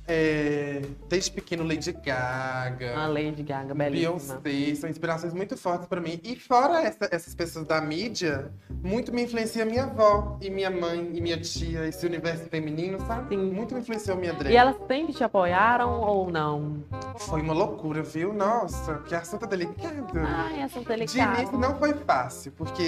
[0.05, 4.37] É, desde pequeno, Lady Gaga, A Lady Gaga, belíssima.
[4.41, 6.19] Beyoncé, são inspirações muito fortes pra mim.
[6.25, 8.51] E fora essa- essas pessoas da mídia,
[8.83, 13.29] muito me influencia minha avó, e minha mãe, e minha tia, esse universo feminino, sabe?
[13.33, 13.49] Sim.
[13.49, 14.51] Muito me influenciou minha drag.
[14.53, 16.83] E elas sempre te apoiaram ou não?
[17.19, 18.33] Foi uma loucura, viu?
[18.33, 20.05] Nossa, que assunto delicado.
[20.17, 21.39] Ai, essa De delicada.
[21.39, 22.83] início não foi fácil, porque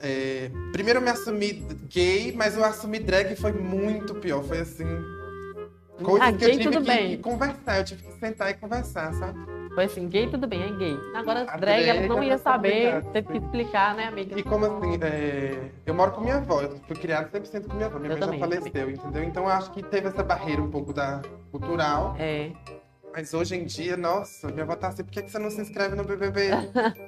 [0.00, 1.52] é, primeiro eu me assumi
[1.88, 4.42] gay, mas eu assumi drag e foi muito pior.
[4.44, 4.84] Foi assim.
[6.02, 8.54] Coisas Ah, que eu gay tive tudo que, que conversar, eu tive que sentar e
[8.54, 9.38] conversar, sabe?
[9.74, 10.98] Foi assim, gay tudo bem, é gay.
[11.14, 14.38] Agora, drag, drag elas não é mais saber, teve que explicar, né, amiga?
[14.38, 17.86] E como assim, é, eu moro com minha avó, eu fui criada 100% com minha
[17.86, 19.24] avó, minha Eu mãe também, já eu faleceu, entendeu?
[19.24, 22.52] Então eu acho que teve essa barreira um pouco da cultural, É.
[23.16, 25.58] mas hoje em dia, nossa, minha avó tá assim, por que que você não se
[25.58, 26.50] inscreve no BBB?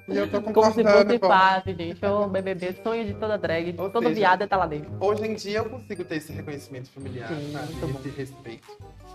[0.08, 1.28] e eu tô Como se concordando, fosse pô.
[1.28, 2.06] fácil, gente.
[2.06, 4.90] O BBB, sonho de toda drag, Ou todo seja, viado tá lá dentro.
[4.98, 7.74] Hoje em dia eu consigo ter esse reconhecimento familiar, Sim, sabe?
[7.74, 8.00] muito bom.
[8.00, 8.66] Esse respeito.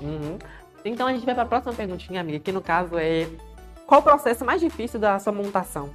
[0.02, 0.38] Uhum.
[0.86, 3.28] Então a gente vai pra próxima perguntinha, amiga, que no caso é
[3.88, 5.90] qual o processo mais difícil da sua montação?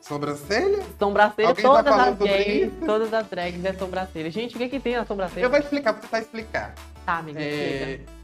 [0.00, 0.84] Sobrancelha?
[1.00, 4.30] Sobrancelha, Alguém já todas falou as gays, todas as drags é sobrancelha.
[4.30, 5.44] Gente, o que que tem na sobrancelha?
[5.46, 6.74] Eu vou explicar, vou tentar explicar.
[7.04, 8.15] Tá, amiga, É, chega.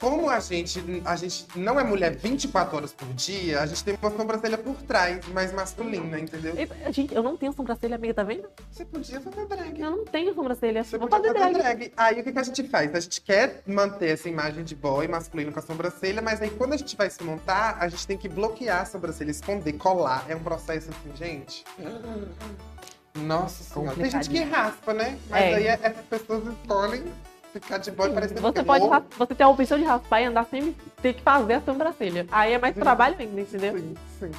[0.00, 3.98] Como a gente, a gente não é mulher 24 horas por dia, a gente tem
[4.00, 6.54] uma sobrancelha por trás, mais masculina, entendeu?
[6.56, 8.48] E, Gente, eu não tenho sobrancelha, amiga, tá vendo?
[8.70, 9.80] Você podia fazer drag.
[9.80, 10.84] Eu não tenho sobrancelha.
[10.84, 11.78] Você Vou podia fazer fazer drag.
[11.78, 11.92] drag.
[11.96, 12.94] Aí o que, que a gente faz?
[12.94, 16.74] A gente quer manter essa imagem de boy masculino com a sobrancelha, mas aí quando
[16.74, 20.24] a gente vai se montar, a gente tem que bloquear a sobrancelha, esconder, colar.
[20.28, 21.64] É um processo assim, gente.
[23.14, 23.96] Nossa senhora.
[23.96, 25.18] Tem gente que raspa, né?
[25.30, 25.54] Mas É.
[25.54, 27.02] aí essas pessoas escolhem
[27.60, 30.24] ficar de boy parecendo Você que pode ras- você tem a opção de raspar e
[30.24, 32.26] andar sem ter que fazer a sobrancelha.
[32.30, 32.80] Aí é mais Sim.
[32.80, 33.76] trabalho ainda, entendeu?
[33.78, 34.30] Sim, sim.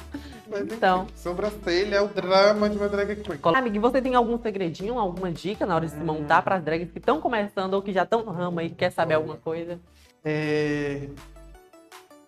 [0.50, 1.02] Mas, Então.
[1.04, 3.38] enfim, sobrancelha é o drama de uma drag queen.
[3.54, 6.62] Amiga, e você tem algum segredinho, alguma dica na hora de se montar para as
[6.64, 9.78] drags que estão começando ou que já estão no ramo e quer saber alguma coisa?
[10.24, 11.08] É,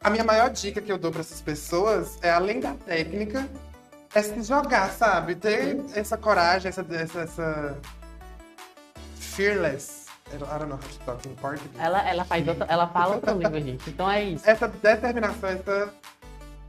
[0.03, 3.46] A minha maior dica que eu dou para essas pessoas é, além da técnica,
[4.14, 5.35] é se jogar, sabe?
[5.35, 7.79] Ter essa coragem, essa, essa, essa...
[9.18, 10.00] fearless.
[10.37, 11.71] I don't know how to talk in português.
[11.79, 13.90] Ela, ela faz outra, ela fala outra língua, gente.
[13.90, 14.49] Então é isso.
[14.49, 15.93] Essa determinação, essa...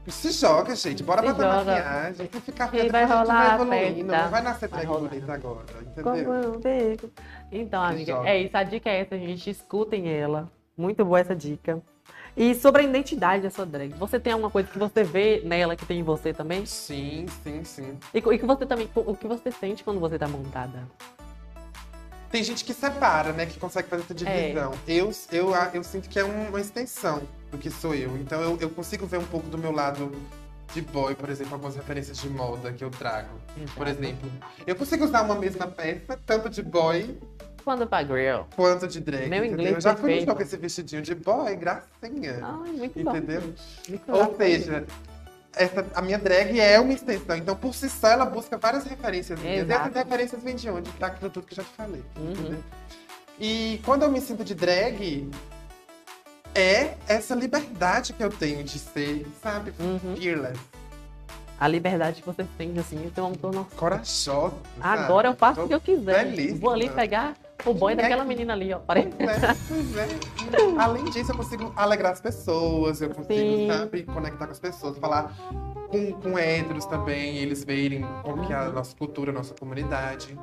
[0.08, 1.04] Se joga, gente.
[1.04, 1.64] Bora Se fazer joga.
[1.64, 2.30] maquiagem.
[2.32, 4.12] Se ficar E feia, vai depois a gente rolar vai evoluindo.
[4.12, 5.66] Não vai nascer Vai drag bonita agora,
[6.02, 6.34] Como entendeu?
[6.34, 7.12] eu beijo.
[7.52, 8.30] Então, Se amiga, joga.
[8.30, 8.58] é isso.
[8.58, 9.48] A dica é essa, gente.
[9.50, 10.50] Escutem ela.
[10.76, 11.80] Muito boa essa dica.
[12.36, 15.76] E sobre a identidade da sua drag, você tem alguma coisa que você vê nela
[15.76, 16.66] que tem em você também?
[16.66, 17.98] Sim, sim, sim.
[18.14, 20.88] E e que você também, o que você sente quando você tá montada?
[22.32, 23.46] Tem gente que separa, né?
[23.46, 24.72] Que consegue fazer essa divisão.
[24.88, 28.16] Eu, eu, eu sinto que é um- uma extensão do que sou eu.
[28.18, 30.12] Então eu, eu consigo ver um pouco do meu lado
[30.74, 33.28] de boy, por exemplo, algumas referências de moda que eu trago.
[33.76, 34.04] Por Exato.
[34.04, 34.32] exemplo,
[34.66, 37.18] eu consigo usar uma mesma peça, tanto de boy
[37.66, 38.44] Quando pra girl.
[38.56, 39.28] quanto de drag.
[39.28, 39.52] Meu entendeu?
[39.66, 42.40] inglês eu já fui no show com esse vestidinho de boy, gracinha.
[42.42, 43.12] Ai, muito bom.
[43.18, 43.42] Entendeu?
[43.90, 44.38] Muito Ou bom.
[44.38, 44.86] seja,
[45.56, 47.36] essa, a minha drag é uma extensão.
[47.36, 49.68] Então, por si só, ela busca várias referências minhas.
[49.68, 50.90] E essas referências vêm de onde?
[50.92, 52.04] Daquilo tudo que eu já te falei.
[52.18, 52.58] Uhum.
[53.40, 55.30] E quando eu me sinto de drag,
[56.54, 59.74] é essa liberdade que eu tenho de ser, sabe?
[59.80, 60.16] Uhum.
[60.16, 60.60] Fearless,
[61.60, 64.56] A liberdade que você sente, assim, então eu tô, corajosa.
[64.56, 64.56] sabe?
[64.82, 66.26] Agora eu faço Tô o que eu quiser.
[66.26, 66.60] belíssima.
[66.60, 67.36] Vou ali pegar
[67.66, 68.80] o boy E daquela menina ali, ó.
[68.80, 69.10] Parece.
[69.18, 69.30] Pois
[69.98, 70.08] é,
[70.50, 70.82] pois é.
[70.82, 73.68] Além disso, eu consigo alegrar as pessoas, eu consigo, Sim.
[73.72, 75.34] sabe, conectar com as pessoas, falar
[75.90, 80.38] com, com héteros também, eles verem como que é a nossa cultura, a nossa comunidade.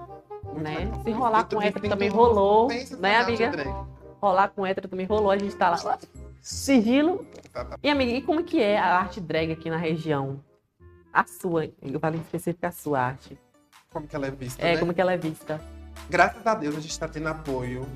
[0.45, 0.77] Muito Né?
[0.79, 1.03] legal.
[1.03, 3.53] Se rolar com hétero também rolou, né, amiga?
[4.21, 5.99] Rolar com hétero também rolou, a gente tá lá.
[6.41, 7.27] Sigilo.
[7.83, 10.41] E, amiga, e como que é a arte drag aqui na região?
[11.13, 13.37] A sua, eu falo em específico a sua arte.
[13.93, 14.79] Como que ela é vista, É, né?
[14.79, 15.61] como que ela é vista.
[16.09, 17.87] Graças a Deus a gente tá tendo apoio.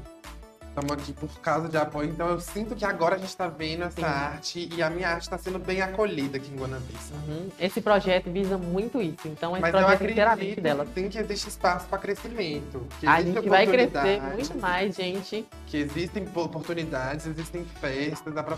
[0.69, 2.09] Estamos aqui por causa de apoio.
[2.09, 4.05] Então eu sinto que agora a gente tá vendo essa Sim.
[4.05, 7.11] arte e a minha arte tá sendo bem acolhida aqui em Guanabis.
[7.13, 7.51] Uhum.
[7.61, 9.29] Esse projeto visa muito isso.
[9.29, 10.87] Então, esse Mas eu projeto acredito inteiramente dela.
[10.95, 12.87] sim que existe espaço para crescimento.
[13.07, 15.47] A gente vai crescer muito mais, gente.
[15.67, 18.57] Que existem po- oportunidades, existem festas, dá pra...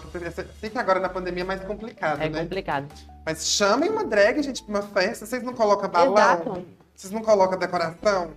[0.61, 2.43] Sei que agora na pandemia é mais complicado, É né?
[2.43, 2.87] complicado.
[3.27, 5.27] Mas chamem uma drag, gente, pra uma festa.
[5.27, 6.13] Vocês não colocam balão?
[6.15, 6.65] Exato.
[6.95, 8.31] Vocês não colocam decoração?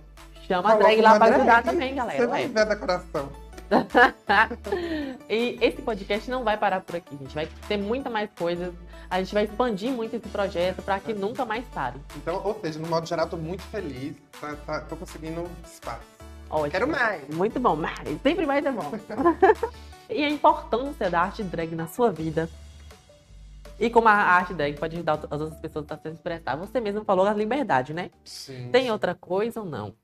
[0.48, 2.26] Chama a drag lá pra ajudar também, Você galera.
[2.26, 2.48] vai ué.
[2.48, 3.28] ver decoração.
[5.28, 7.34] e esse podcast não vai parar por aqui, gente.
[7.34, 8.72] Vai ter muita mais coisas.
[9.10, 12.00] A gente vai expandir muito esse projeto para que nunca mais pare.
[12.16, 14.16] Então, ou seja, no modo geral, tô muito feliz.
[14.40, 16.00] Tá, tá- tô conseguindo espaço.
[16.48, 16.70] Ótimo.
[16.70, 17.28] Quero mais.
[17.28, 18.90] Muito bom, mas sempre mais é bom.
[20.08, 22.48] e a importância da arte drag na sua vida.
[23.78, 26.56] E como a arte drag pode ajudar as outras pessoas a se expressar.
[26.56, 28.10] Você mesmo falou a liberdade, né?
[28.24, 28.70] Sim.
[28.72, 29.94] Tem outra coisa ou não?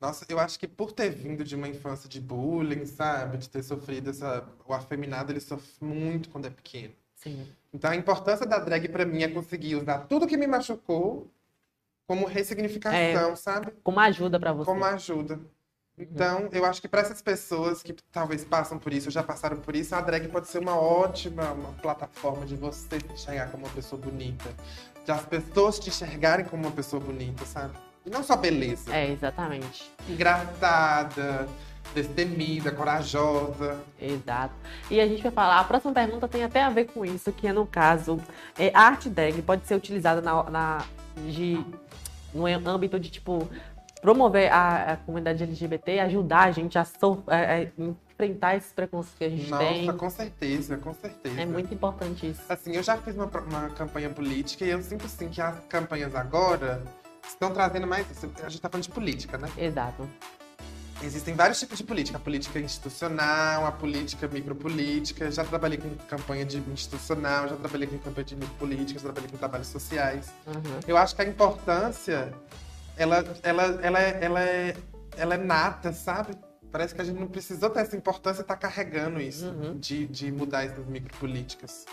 [0.00, 3.36] Nossa, eu acho que por ter vindo de uma infância de bullying, sabe?
[3.36, 4.48] De ter sofrido essa.
[4.66, 6.94] O afeminado, ele sofre muito quando é pequeno.
[7.14, 7.46] Sim.
[7.72, 11.30] Então a importância da drag pra mim é conseguir usar tudo que me machucou
[12.06, 13.72] como ressignificação, sabe?
[13.84, 14.70] Como ajuda para você.
[14.70, 15.38] Como ajuda.
[15.98, 19.76] Então, eu acho que para essas pessoas que talvez passam por isso, já passaram por
[19.76, 23.72] isso, a drag pode ser uma ótima uma plataforma de você se enxergar como uma
[23.74, 24.48] pessoa bonita.
[25.04, 27.74] De as pessoas te enxergarem como uma pessoa bonita, sabe?
[28.04, 28.94] E não só beleza.
[28.94, 29.90] É, exatamente.
[30.08, 31.46] Engraçada,
[31.94, 33.78] destemida, corajosa.
[34.00, 34.54] Exato.
[34.90, 37.46] E a gente vai falar, a próxima pergunta tem até a ver com isso, que
[37.46, 38.18] é no caso,
[38.58, 40.84] é, a arte drag pode ser utilizada na, na-
[41.28, 41.62] de,
[42.32, 43.46] no âmbito de, tipo,
[44.00, 49.18] promover a, a comunidade LGBT, ajudar a gente a, so- a- a enfrentar esses preconceitos
[49.18, 49.96] que a gente Nossa, tem.
[49.96, 51.40] com certeza, com certeza.
[51.40, 52.40] É muito importante isso.
[52.48, 56.14] Assim, eu já fiz uma, uma campanha política e eu sinto assim que as campanhas
[56.14, 56.82] agora
[57.32, 58.30] estão trazendo mais isso.
[58.44, 59.48] A gente tá falando de política, né?
[59.56, 60.08] Exato.
[61.02, 62.18] Existem vários tipos de política.
[62.18, 65.24] A política institucional, a política micropolítica.
[65.24, 69.30] Eu já trabalhei com campanha de institucional, já trabalhei com campanha de micropolítica, já trabalhei
[69.30, 70.30] com trabalhos sociais.
[70.46, 70.80] Uhum.
[70.86, 72.32] Eu acho que a importância,
[72.96, 74.76] ela, ela, ela, é, ela, é,
[75.16, 76.34] ela é nata, sabe?
[76.70, 79.78] Parece que a gente não precisou ter essa importância e tá carregando isso, Uhum.
[79.78, 81.86] de, de mudar essas micropolíticas.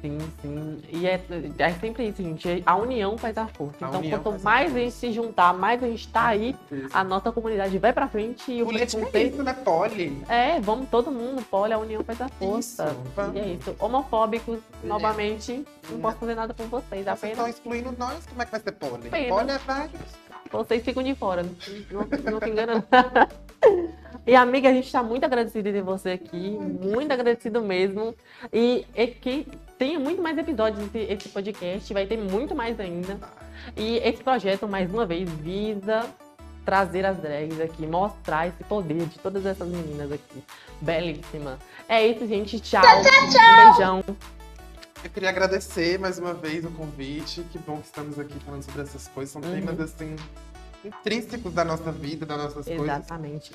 [0.00, 0.82] Sim, sim.
[0.90, 1.20] E é,
[1.58, 2.62] é sempre isso, gente.
[2.64, 3.84] A união faz a força.
[3.84, 6.54] A então, quanto mais a gente se juntar, mais a gente tá aí,
[6.92, 9.52] a nossa comunidade vai pra frente e o Política é isso, né?
[9.52, 10.22] Poli.
[10.28, 12.84] É, vamos todo mundo, pole, a união faz a força.
[12.84, 13.36] Isso, vamos.
[13.36, 13.74] E é isso.
[13.80, 17.04] Homofóbicos, novamente, não posso fazer nada por vocês.
[17.04, 19.10] Vocês estão Apenas excluindo nós, como é que vai ser poli?
[19.10, 19.28] Pena.
[19.28, 20.00] Poli é vários.
[20.50, 21.42] vocês ficam de fora.
[21.42, 21.52] Não,
[21.90, 22.86] não, não se engana.
[24.28, 28.14] E amiga, a gente tá muito agradecida de você aqui, muito agradecido mesmo.
[28.52, 29.46] E é que
[29.78, 33.18] tenha muito mais episódios esse, esse podcast, vai ter muito mais ainda.
[33.76, 36.04] E esse projeto, mais uma vez, visa
[36.64, 40.42] trazer as drags aqui, mostrar esse poder de todas essas meninas aqui.
[40.80, 41.58] Belíssima.
[41.88, 42.60] É isso, gente.
[42.60, 42.82] Tchau.
[42.84, 44.04] Um beijão.
[45.02, 47.42] Eu queria agradecer mais uma vez o convite.
[47.52, 49.32] Que bom que estamos aqui falando sobre essas coisas.
[49.32, 49.52] São Uhum.
[49.54, 50.14] temas, assim,
[50.84, 52.84] intrínsecos da nossa vida, das nossas coisas.
[52.84, 53.52] Exatamente.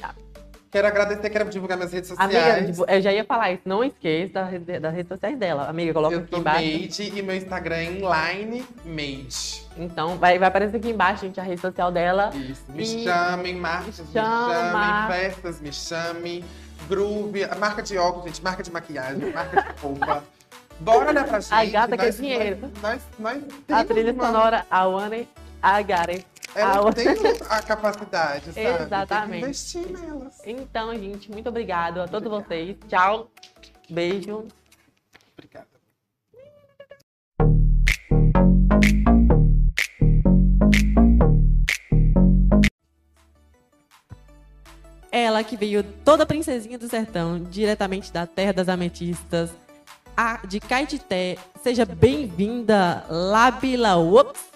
[0.74, 2.36] Quero agradecer, quero divulgar minhas redes sociais.
[2.36, 3.62] Amiga, eu já ia falar isso.
[3.64, 5.70] Não esqueça das redes- das redes sociais dela.
[5.70, 6.64] Amiga, coloca eu aqui embaixo.
[6.66, 9.62] Made e meu Instagram é inline made.
[9.78, 12.32] Então, vai, vai aparecer aqui embaixo, gente, a rede social dela.
[12.34, 12.64] Isso.
[12.70, 14.52] Me E- chamem, marcas, me Chama.
[14.52, 16.44] chamem, festas, me chamem.
[16.90, 20.24] Groove, marca de óculos, gente, marca de maquiagem, marca de roupa.
[20.80, 21.54] Bora, né, pra gente?
[21.54, 22.58] Ai, gata, quer Nós- dinheiro.
[22.82, 25.30] Nós, nós, nós A trilha uma- sonora, a One,
[25.64, 26.26] I got it.
[26.56, 26.94] Elas
[27.50, 28.54] a- capacidade, sabe?
[28.54, 29.44] Tem que Exatamente.
[29.44, 30.40] investir nelas.
[30.46, 32.78] Então, gente, muito obrigado a todos vocês.
[32.88, 33.32] Tchau.
[33.90, 34.46] Beijo.
[35.36, 35.68] Obrigada.
[45.12, 49.52] Ela que veio toda princesinha do sertão, diretamente da terra das ametistas,
[50.18, 51.38] a de Caetité.
[51.62, 53.96] Seja bem-vinda, Labila.
[53.98, 54.53] Ups.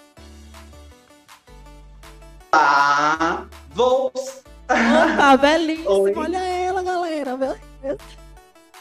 [2.52, 4.12] Ah, vou.
[4.68, 5.90] Opa, belíssima.
[5.90, 6.14] Oi.
[6.14, 7.36] Olha ela, galera.
[7.36, 7.98] meu Deus.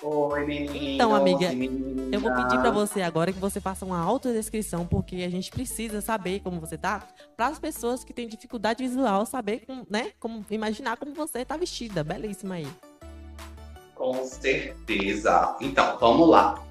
[0.01, 0.75] Oi, meninos.
[0.75, 2.13] Então, amiga, meninas.
[2.13, 6.01] Eu vou pedir pra você agora que você faça uma autodescrição, porque a gente precisa
[6.01, 7.03] saber como você tá,
[7.35, 11.57] para as pessoas que têm dificuldade visual saber, como, né, como imaginar como você tá
[11.57, 12.67] vestida, belíssima aí.
[13.95, 15.55] Com certeza.
[15.59, 16.63] Então, vamos lá.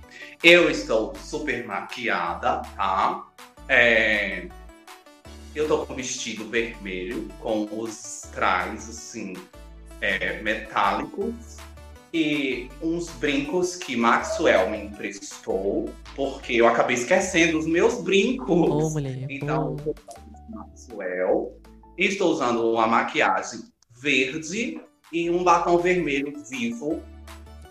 [0.43, 3.27] Eu estou super maquiada, tá?
[3.69, 4.47] É,
[5.57, 9.33] Eu tô com um vestido vermelho, com os trás, assim,
[10.03, 11.57] é, metálicos.
[12.13, 18.51] E uns brincos que Maxwell me emprestou, porque eu acabei esquecendo os meus brincos.
[18.51, 19.27] Ô, mulher.
[19.31, 21.59] Então, eu tô usando Maxwell.
[21.97, 23.61] Estou usando uma maquiagem
[23.99, 24.79] verde
[25.11, 27.03] e um batom vermelho vivo.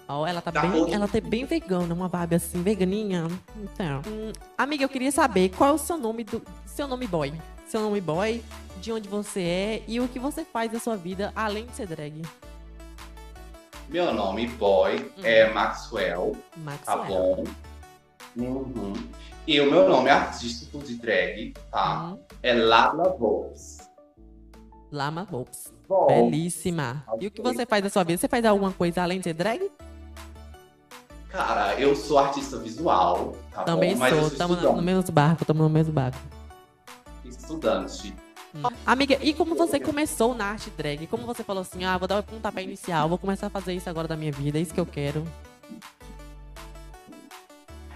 [0.08, 3.28] Ó, ela tá bem, ela tá bem vegana, uma vibe assim, veganinha.
[3.56, 7.32] Então, hum, amiga, eu queria saber qual é o seu nome do seu nome boy,
[7.68, 8.44] seu nome boy,
[8.82, 11.88] de onde você é e o que você faz da sua vida além de ser
[11.88, 12.22] drag.
[13.90, 17.08] Meu nome, boy, é Maxwell, tá Maxwell.
[17.08, 17.44] bom?
[18.38, 18.94] Uhum.
[19.48, 22.14] E o meu nome artístico de drag, tá?
[22.14, 23.78] Hum, É Lala Volks.
[24.92, 25.72] Lama Volks.
[25.88, 27.06] Bom, Belíssima.
[27.20, 28.18] E o que você faz da sua vida?
[28.18, 29.70] Você faz alguma coisa além de ser drag?
[31.30, 34.08] cara, eu sou artista visual, tá Também bom?
[34.08, 34.32] Sou.
[34.32, 36.18] Tamo no mesmo barco, tamo no mesmo barco.
[37.28, 38.14] Estudante.
[38.86, 41.08] Amiga, e como você começou na arte drag?
[41.08, 43.90] Como você falou assim, ah, vou dar um pontapé inicial, vou começar a fazer isso
[43.90, 45.26] agora da minha vida, é isso que eu quero.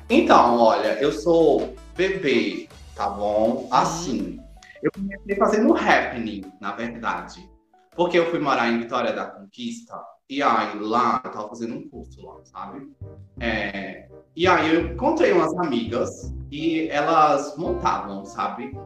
[0.09, 3.69] Então, olha, eu sou bebê, tá bom?
[3.71, 4.39] Assim,
[4.81, 7.47] eu comecei fazendo happening, na verdade.
[7.95, 9.95] Porque eu fui morar em Vitória da Conquista,
[10.29, 12.91] e aí lá eu tava fazendo um curso lá, sabe?
[13.39, 18.77] É, e aí eu encontrei umas amigas e elas montavam, sabe?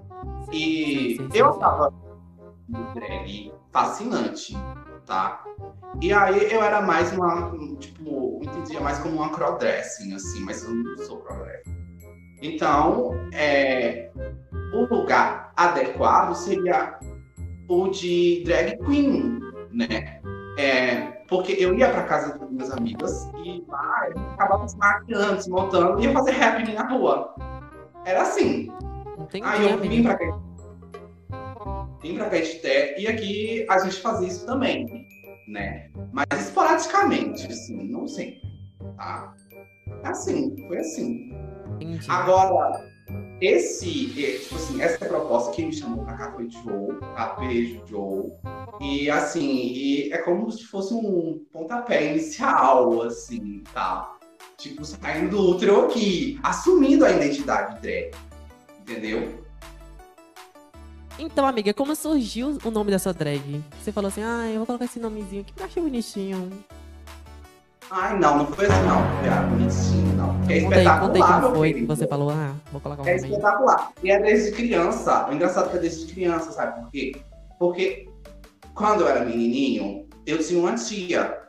[0.52, 1.94] E Sim, sim, sim, eu tava
[2.70, 4.54] no drag fascinante,
[5.06, 5.44] tá?
[6.02, 10.74] E aí eu era mais uma, tipo, entendia mais como uma crossdressing, assim, mas eu
[10.74, 11.74] não sou crossdressing.
[12.42, 14.10] Então, é,
[14.74, 16.98] o lugar adequado seria
[17.68, 19.40] o de drag queen,
[19.72, 20.22] né?
[20.58, 25.42] É, porque eu ia pra casa das minhas amigas e lá eu acabava se maquiando,
[25.42, 27.36] se montando e ia fazer happening na rua.
[28.06, 28.72] Era assim.
[29.18, 30.40] Entendi, Aí eu vim pra cá.
[32.02, 35.08] Vim pra Caetité e aqui a gente fazia isso também,
[35.48, 35.90] né?
[36.12, 38.42] Mas esporadicamente, assim, não sempre,
[38.98, 39.34] tá?
[40.04, 41.34] Assim, foi assim.
[41.80, 42.06] Entendi.
[42.10, 42.93] Agora,
[43.46, 47.36] esse, eh, tipo assim, essa proposta que me chamou pra cá foi Joe, tá?
[47.40, 48.32] Beijo, Joe.
[48.80, 54.16] E assim, e é como se fosse um pontapé inicial, assim, tá?
[54.58, 58.12] Tipo, saindo do útero aqui, assumindo a identidade drag.
[58.80, 59.44] Entendeu?
[61.20, 63.64] Então, amiga, como surgiu o nome da sua drag?
[63.82, 66.52] Você falou assim, ah, eu vou colocar esse nomezinho aqui que eu achei bonitinho.
[67.92, 69.04] Ai, não, não foi assim, não.
[69.20, 70.13] Foi bonitinho,
[70.50, 73.06] É Conta aí, espetacular, conta aí como meu foi você falou, ah, vou colocar um
[73.06, 73.18] É aí.
[73.18, 73.92] espetacular.
[74.04, 75.28] E é desde criança.
[75.30, 77.12] O engraçado é que é desde criança, sabe por quê?
[77.60, 78.08] Porque
[78.74, 81.40] quando eu era menininho, eu tinha uma tia.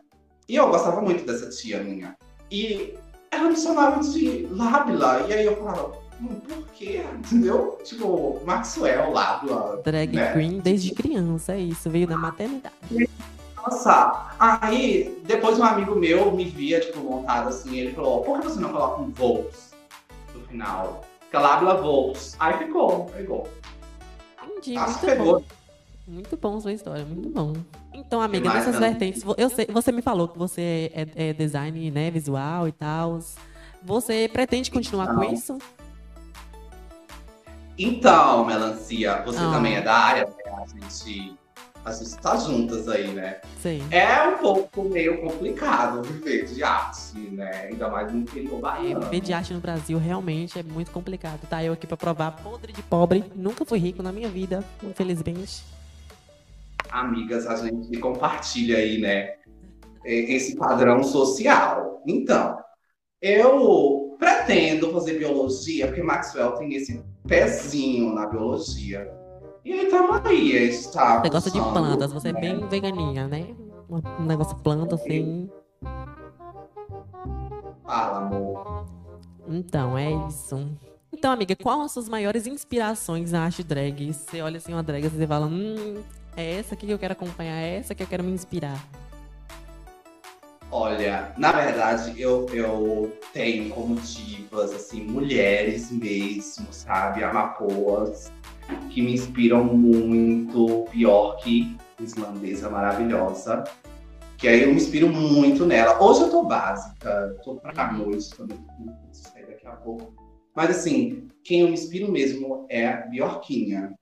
[0.49, 2.14] E eu gostava muito dessa tia minha.
[2.51, 2.95] E
[3.30, 5.26] ela me chamava de Lábila.
[5.28, 7.03] E aí eu falava, hum, por quê?
[7.18, 7.78] Entendeu?
[7.82, 9.80] Tipo, Maxwell, Lábila.
[9.84, 10.32] Drag né?
[10.32, 12.74] queen desde criança, é isso, veio da maternidade.
[13.66, 18.48] Nossa, aí depois um amigo meu me via, tipo, montado assim, ele falou, por que
[18.48, 19.72] você não coloca um Volks
[20.34, 21.02] no final?
[21.22, 22.36] Fica Lábila Volks.
[22.38, 23.48] Aí ficou, pegou.
[24.44, 25.40] Entendi, Acho muito que pegou.
[25.40, 25.44] bom.
[26.06, 27.54] Muito bom sua história, muito bom.
[27.94, 28.88] Então, amiga, mais, nessas Ana?
[28.90, 33.18] vertentes, eu sei, você me falou que você é, é design, né, visual e tal.
[33.82, 35.56] Você pretende continuar com isso?
[37.78, 39.50] Então, Melancia, você Ah.
[39.52, 40.52] também é da área, né?
[40.62, 41.34] A gente,
[41.85, 43.41] a gente tá juntas aí, né?
[43.61, 43.82] Sei.
[43.91, 47.66] É um pouco meio complicado viver de arte, né?
[47.70, 49.01] Ainda mais no interior É, baiano.
[49.03, 51.41] viver de arte no Brasil realmente é muito complicado.
[51.49, 53.24] Tá eu aqui pra provar podre de pobre.
[53.35, 55.62] Nunca fui rico na minha vida, infelizmente.
[56.91, 59.35] Amigas, a gente compartilha aí, né?
[60.05, 62.03] Esse padrão social.
[62.07, 62.59] Então,
[63.20, 69.11] eu pretendo fazer biologia, porque Maxwell tem esse pezinho na biologia.
[69.64, 73.26] E aí tamo aí, a gente tá Você gosta de plantas, você é bem veganinha,
[73.26, 73.46] né?
[73.88, 75.48] Um negócio planta assim.
[77.86, 78.86] Fala, amor.
[79.48, 80.68] Então, é isso.
[81.10, 84.12] Então, amiga, quais as suas maiores inspirações na arte drag?
[84.12, 86.02] Você olha assim uma drag e você fala, hum,
[86.36, 88.78] é essa aqui que eu quero acompanhar, é essa que eu quero me inspirar.
[90.70, 97.22] Olha, na verdade, eu, eu tenho como divas, assim, mulheres mesmo, sabe?
[97.22, 98.30] Amapoas,
[98.90, 100.84] que me inspiram muito.
[100.92, 103.64] Bjork, islandesa maravilhosa.
[104.38, 106.02] Que aí eu me inspiro muito nela.
[106.02, 108.58] Hoje eu tô básica, tô pra noite também,
[109.12, 110.12] sair daqui a pouco.
[110.54, 113.92] Mas assim, quem eu me inspiro mesmo é a Bjorkinha.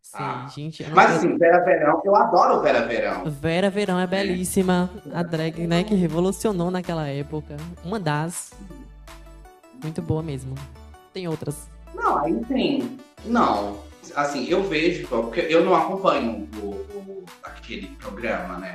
[0.00, 0.46] Sei, Ah.
[0.54, 0.82] gente.
[0.84, 3.24] não Mas assim, Vera Verão, eu adoro Vera Verão.
[3.30, 4.90] Vera Verão é belíssima.
[5.12, 7.56] A drag, né, que revolucionou naquela época.
[7.84, 8.52] Uma das.
[9.82, 10.54] Muito boa mesmo.
[11.12, 11.66] Tem outras.
[11.94, 12.98] Não, aí tem.
[13.24, 13.76] Não.
[14.14, 18.74] Assim, eu vejo, porque eu não acompanho o, o- aquele programa, né?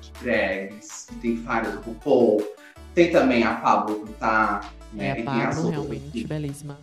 [0.00, 2.42] De drags, que tem vários do RuPaul.
[2.94, 5.10] Tem também a Pablo Vittar, né?
[5.10, 6.24] É e a Pablo, realmente aqui.
[6.26, 6.78] belíssima.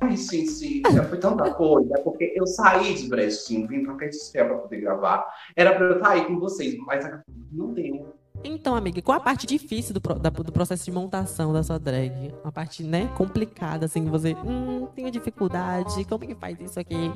[0.00, 1.98] Ai, gente, já foi tanta coisa.
[2.04, 5.24] Porque eu saí de Brestinho, vim pra Petisfé pra poder gravar.
[5.56, 7.04] Era pra eu estar aí com vocês, mas
[7.50, 8.14] não deu.
[8.48, 12.32] Então, amiga, qual a parte difícil do, da- do processo de montação da sua drag?
[12.44, 17.12] Uma parte, né, complicada, assim, que você, hum, tenho dificuldade, como que faz isso aqui?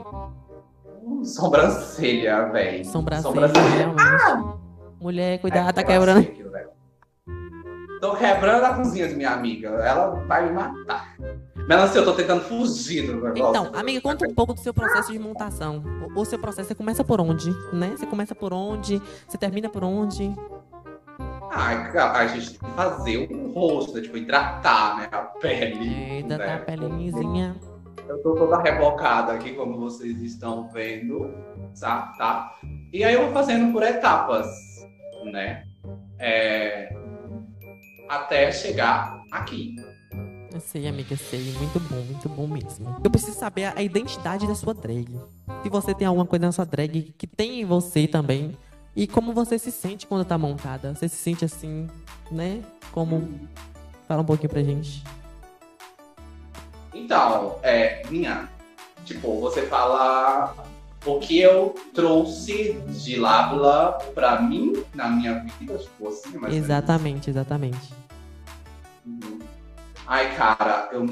[1.05, 2.85] Hum, Sobrancelha, velho.
[2.85, 4.59] Sobrancelha, realmente.
[5.01, 6.27] Mulher, cuidado, tá quebrando.
[8.01, 9.69] Tô quebrando a cozinha de minha amiga.
[9.69, 11.17] Ela vai me matar.
[11.69, 13.39] Melancia, eu tô tentando fugir do negócio.
[13.51, 15.83] Então, amiga, conta um pouco do seu processo de montação.
[16.17, 17.95] O, o seu processo, você começa por onde, né?
[17.97, 19.01] Você começa por onde?
[19.29, 20.35] Você termina por onde?
[21.51, 24.03] Ai, a gente tem que fazer o rosto, né?
[24.03, 25.09] Tipo, hidratar, né?
[25.11, 26.23] A pele.
[26.25, 26.39] Né?
[26.39, 27.57] tá a pelinhazinha.
[28.09, 31.35] Eu tô toda rebocada aqui, como vocês estão vendo,
[31.79, 32.15] tá?
[32.17, 32.57] tá?
[32.93, 34.47] E aí eu vou fazendo por etapas,
[35.33, 35.65] né?
[36.19, 36.95] É,
[38.09, 39.77] Até chegar aqui.
[40.53, 41.53] Eu sei, amiga, sei.
[41.59, 42.97] Muito bom, muito bom mesmo.
[43.05, 45.17] Eu preciso saber a- a identidade da sua drag.
[45.63, 48.53] Se você tem alguma coisa na sua drag que tem em você também.
[49.01, 50.95] E como você se sente quando tá montada.
[50.95, 51.89] Você se sente assim,
[52.31, 52.63] né?
[52.93, 53.41] Como.
[54.07, 55.03] Fala um pouquinho pra gente.
[56.93, 58.47] Então, é, minha,
[59.07, 60.55] tipo, você fala
[61.07, 67.31] o que eu trouxe de Lábula pra mim, na minha vida, tipo assim, mas Exatamente,
[67.31, 67.95] exatamente.
[69.07, 69.39] Uhum.
[70.07, 71.09] Ai, cara, eu,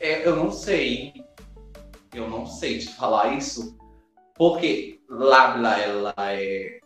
[0.00, 1.24] é, eu não sei.
[2.12, 3.78] Eu não sei te falar isso.
[4.34, 6.80] Porque Lábila, ela é.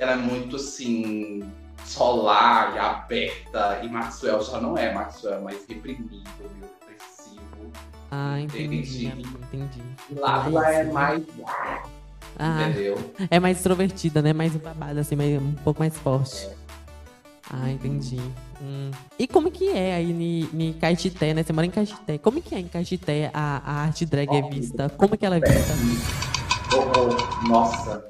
[0.00, 1.42] Ela é muito assim.
[1.84, 3.80] solar e aberta.
[3.84, 4.92] E Maxwell já não é.
[4.94, 7.70] Maxwell é mais reprimido, meio depressivo.
[8.10, 9.10] Ah, entendi, Entendi.
[9.12, 9.82] amiga, entendi.
[10.18, 11.22] Lábila é mais.
[12.38, 13.12] Ah, Entendeu?
[13.30, 14.32] é mais extrovertida, né?
[14.32, 16.48] Mais babada, assim, mais, um pouco mais forte.
[17.52, 18.18] Ah, entendi.
[18.62, 18.90] Hum.
[19.18, 21.42] E como que é aí em, em Caetité, né?
[21.42, 22.16] Você mora em Caetité.
[22.16, 24.88] Como que é em Caetité a, a arte drag é vista?
[24.96, 25.74] Como que ela é vista?
[26.72, 28.04] Oh, oh, nossa.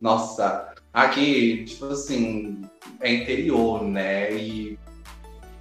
[0.00, 0.77] Nossa.
[0.92, 2.62] Aqui, tipo assim,
[3.00, 4.32] é interior, né?
[4.32, 4.78] E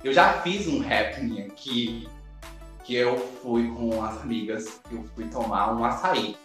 [0.04, 2.08] eu já fiz um happening aqui
[2.84, 6.38] que eu fui com as amigas, eu fui tomar um açaí.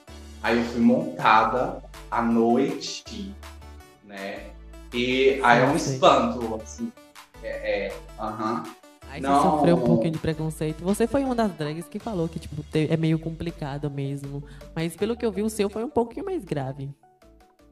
[0.43, 3.33] Aí eu fui montada à noite,
[4.05, 4.51] né?
[4.93, 6.93] E aí é um espanto, assim.
[7.43, 7.97] É, é.
[9.09, 9.35] Aí Não.
[9.35, 10.83] você sofreu um pouquinho de preconceito.
[10.83, 14.43] Você foi uma das drags que falou que, tipo, é meio complicado mesmo.
[14.74, 16.91] Mas pelo que eu vi, o seu foi um pouquinho mais grave.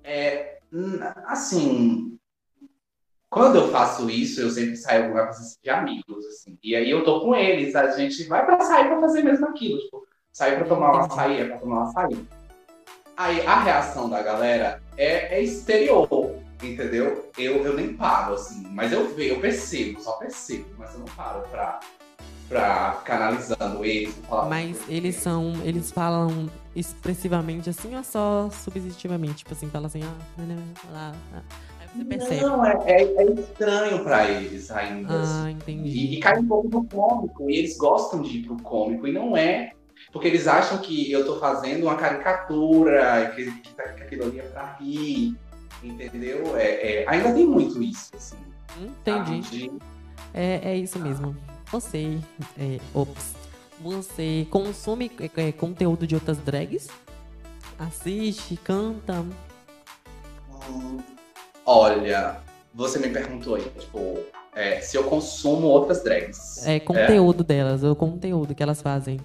[0.04, 0.59] É,
[1.26, 2.18] assim,
[3.28, 5.30] quando eu faço isso, eu sempre saio com uma
[5.62, 6.58] de amigos, assim.
[6.62, 9.78] E aí eu tô com eles, a gente vai pra sair pra fazer mesmo aquilo,
[9.78, 12.26] tipo, sair pra tomar uma açaí, é pra tomar uma açaí.
[13.16, 17.30] Aí a reação da galera é, é exterior, entendeu?
[17.38, 21.06] Eu, eu nem paro, assim, mas eu vejo, eu percebo, só percebo, mas eu não
[21.06, 21.78] paro pra,
[22.50, 24.14] pra ficar analisando eles.
[24.48, 25.52] Mas eles são.
[25.64, 29.36] Eles falam expressivamente assim ou só subjetivamente?
[29.36, 31.12] Tipo assim, fala assim, ah, né, né, lá.
[31.34, 31.42] ah.
[31.80, 32.40] Aí você percebe.
[32.42, 35.20] Não, é, é, é estranho pra eles ainda.
[35.22, 35.42] assim.
[35.46, 35.88] Ah, entendi.
[35.96, 39.12] E, e cai um pouco no cômico, e eles gostam de ir pro cômico, e
[39.12, 39.70] não é.
[40.12, 44.40] Porque eles acham que eu tô fazendo uma caricatura, que, que, tá- que aquilo ali
[44.40, 45.36] é pra rir,
[45.84, 46.56] entendeu?
[46.56, 48.36] É, é- ainda tem muito isso, assim.
[48.80, 49.40] Entendi.
[49.68, 49.72] De-
[50.34, 51.36] É, é isso mesmo.
[51.72, 52.18] Você,
[52.58, 53.34] é, ops,
[53.80, 56.88] você consome é, é, conteúdo de outras drags?
[57.78, 59.24] Assiste, canta?
[60.68, 60.98] Hum,
[61.64, 62.40] Olha,
[62.74, 64.18] você me perguntou aí, tipo,
[64.54, 66.66] é, se eu consumo outras drags.
[66.66, 69.20] É conteúdo delas, o conteúdo que elas fazem.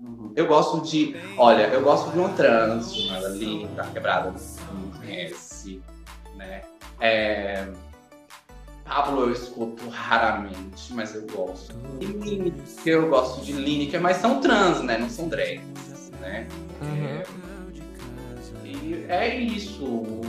[0.00, 0.32] Uhum.
[0.34, 1.14] Eu gosto de.
[1.38, 4.34] Olha, eu gosto de uma trans chamada Linda, quebrada,
[4.72, 5.80] não conhece,
[6.34, 6.62] né?
[7.00, 7.68] É,
[9.06, 11.76] Pablo eu escuto raramente, mas eu gosto.
[12.00, 14.98] E Lineker, eu gosto de Lineker, mas são trans, né?
[14.98, 16.48] Não são drags, né?
[16.82, 17.22] Aham.
[18.64, 20.20] E é isso.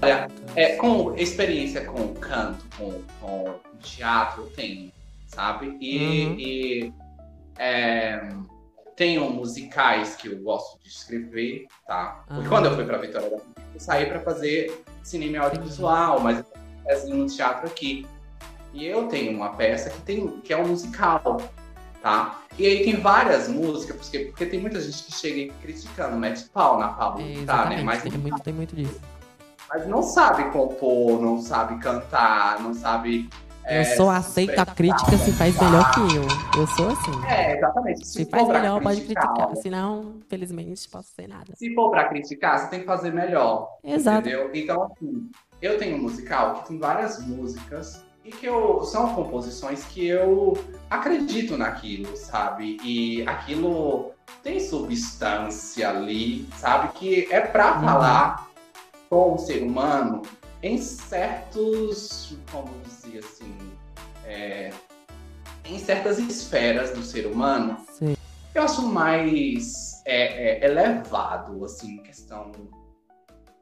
[0.00, 4.92] Olha, é, com experiência com canto, com, com teatro, eu tenho,
[5.26, 5.76] sabe?
[5.80, 6.34] E, Uhum.
[6.38, 6.92] e,
[7.58, 8.28] é,
[8.94, 12.22] tenho musicais que eu gosto de escrever, tá?
[12.28, 12.48] Porque Ah.
[12.48, 16.44] quando eu fui pra Vitória da Conquista, eu saí pra fazer cinema audiovisual, mas eu
[16.84, 18.06] faço um teatro aqui.
[18.72, 21.42] E eu tenho uma peça que, tem, que é um musical,
[22.02, 22.42] tá?
[22.58, 26.78] E aí tem várias músicas, porque, porque tem muita gente que chega criticando, mete pau
[26.78, 27.82] na Pablo É, Vittar, né?
[27.82, 29.00] Mas, tem, muito, tem muito disso.
[29.68, 33.28] mas não sabe compor, não sabe cantar, não sabe.
[33.64, 36.60] Eu é, sou se aceita a crítica se faz melhor que eu.
[36.60, 37.26] Eu sou assim.
[37.26, 38.06] É, exatamente.
[38.06, 39.34] Se for faz melhor, pode criticar.
[39.38, 41.54] olha, Senão, felizmente, posso ser nada.
[41.54, 43.68] Se for pra criticar, você tem que fazer melhor.
[43.84, 44.28] Exato.
[44.28, 44.50] Entendeu?
[44.52, 45.30] Então, assim,
[45.62, 50.52] eu tenho um musical que tem várias músicas e que eu, são composições que eu
[50.90, 52.78] acredito naquilo, sabe?
[52.84, 56.92] E aquilo tem substância ali, sabe?
[56.98, 57.84] Que é pra Uhum.
[57.84, 58.48] falar
[59.08, 60.22] com o ser humano
[60.62, 63.56] em certos, como dizer assim,
[64.24, 64.70] é,
[65.64, 68.16] em certas esferas do ser humano Sei.
[68.54, 72.52] eu acho mais é, é, elevado, assim, questão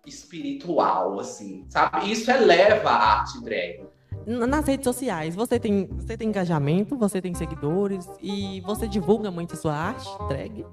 [0.07, 2.11] espiritual, assim, sabe?
[2.11, 3.85] Isso eleva a arte drag.
[4.27, 9.55] Nas redes sociais, você tem, você tem engajamento, você tem seguidores e você divulga muito
[9.55, 10.67] a sua arte, drag?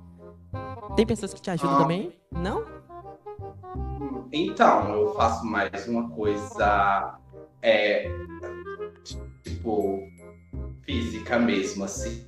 [0.96, 1.82] Tem pessoas que te ajudam Ah.
[1.82, 2.12] também?
[2.32, 2.66] Não?
[4.32, 7.18] Então, eu faço mais uma coisa,
[7.62, 8.10] é,
[9.44, 10.00] tipo,
[10.84, 12.28] física mesmo, assim.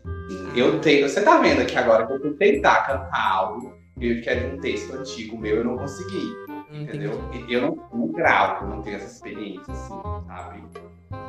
[0.56, 4.30] Eu tenho, você tá vendo aqui agora que eu fui tentar cantar algo, eu que
[4.30, 6.32] é de um texto antigo meu, eu não consegui.
[6.72, 7.20] Entendeu?
[7.34, 9.96] E Eu não, não gravo, eu não tenho essa experiência, assim,
[10.28, 10.64] sabe?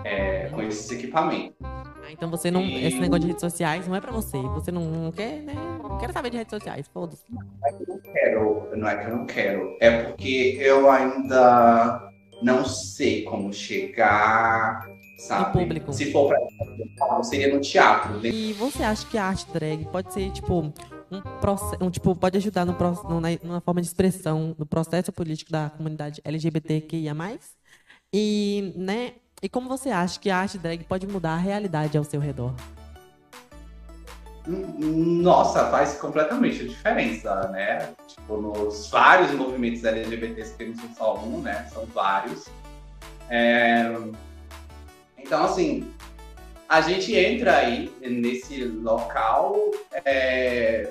[0.04, 1.56] É, com esses equipamentos.
[1.62, 2.62] Ah, então você não.
[2.62, 4.38] E- Esse negócio de redes sociais não é pra você.
[4.38, 5.54] Você não, não quer, né?
[5.82, 7.24] Não quero saber de redes sociais, foda-se.
[8.12, 12.10] Quero, não é que eu não quero, é porque eu ainda
[12.42, 14.88] não sei como chegar,
[15.18, 15.44] sabe?
[15.46, 15.92] No público.
[15.92, 18.30] Se for pra seria no teatro, né?
[18.30, 20.72] E você acha que a arte drag pode ser, tipo,
[21.10, 21.86] um.
[21.86, 22.76] Um, tipo, pode ajudar no,
[23.42, 27.14] numa forma de expressão no processo político da comunidade LGBTQIA?
[28.12, 29.14] E, né?
[29.42, 32.54] E como você acha que a arte drag pode mudar a realidade ao seu redor?
[34.46, 37.92] Nossa, faz completamente a diferença, né?
[38.06, 41.68] Tipo, nos vários movimentos LGBTs, que não são só um, né?
[41.72, 42.48] São vários.
[43.28, 43.94] É,
[45.16, 45.92] Então, assim,
[46.68, 49.56] a gente entra aí nesse local
[50.04, 50.88] é,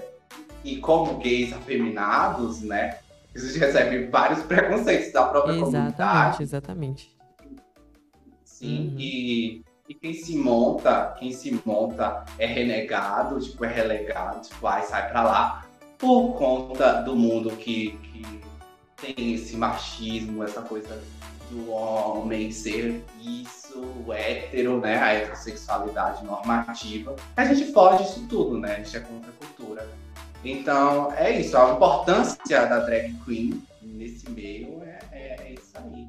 [0.64, 2.98] e como gays afeminados, né?
[3.36, 6.44] A gente recebe vários preconceitos da própria comunidade.
[6.44, 7.20] Exatamente, exatamente.
[8.44, 8.96] Sim, Uhum.
[9.00, 14.82] e, e quem se monta, quem se monta é renegado, tipo, é relegado, tipo, vai,
[14.84, 15.66] sai pra lá,
[15.98, 18.42] por conta do mundo que, que
[18.98, 21.02] tem esse machismo, essa coisa
[21.50, 24.98] do homem ser isso, o hétero, né?
[25.00, 27.16] A heterossexualidade normativa.
[27.38, 28.74] A gente foge disso tudo, né?
[28.74, 29.49] A gente é contra a cultura.
[30.44, 31.58] Então, é isso.
[31.58, 36.08] A importância da drag queen nesse meio é, é, é isso aí.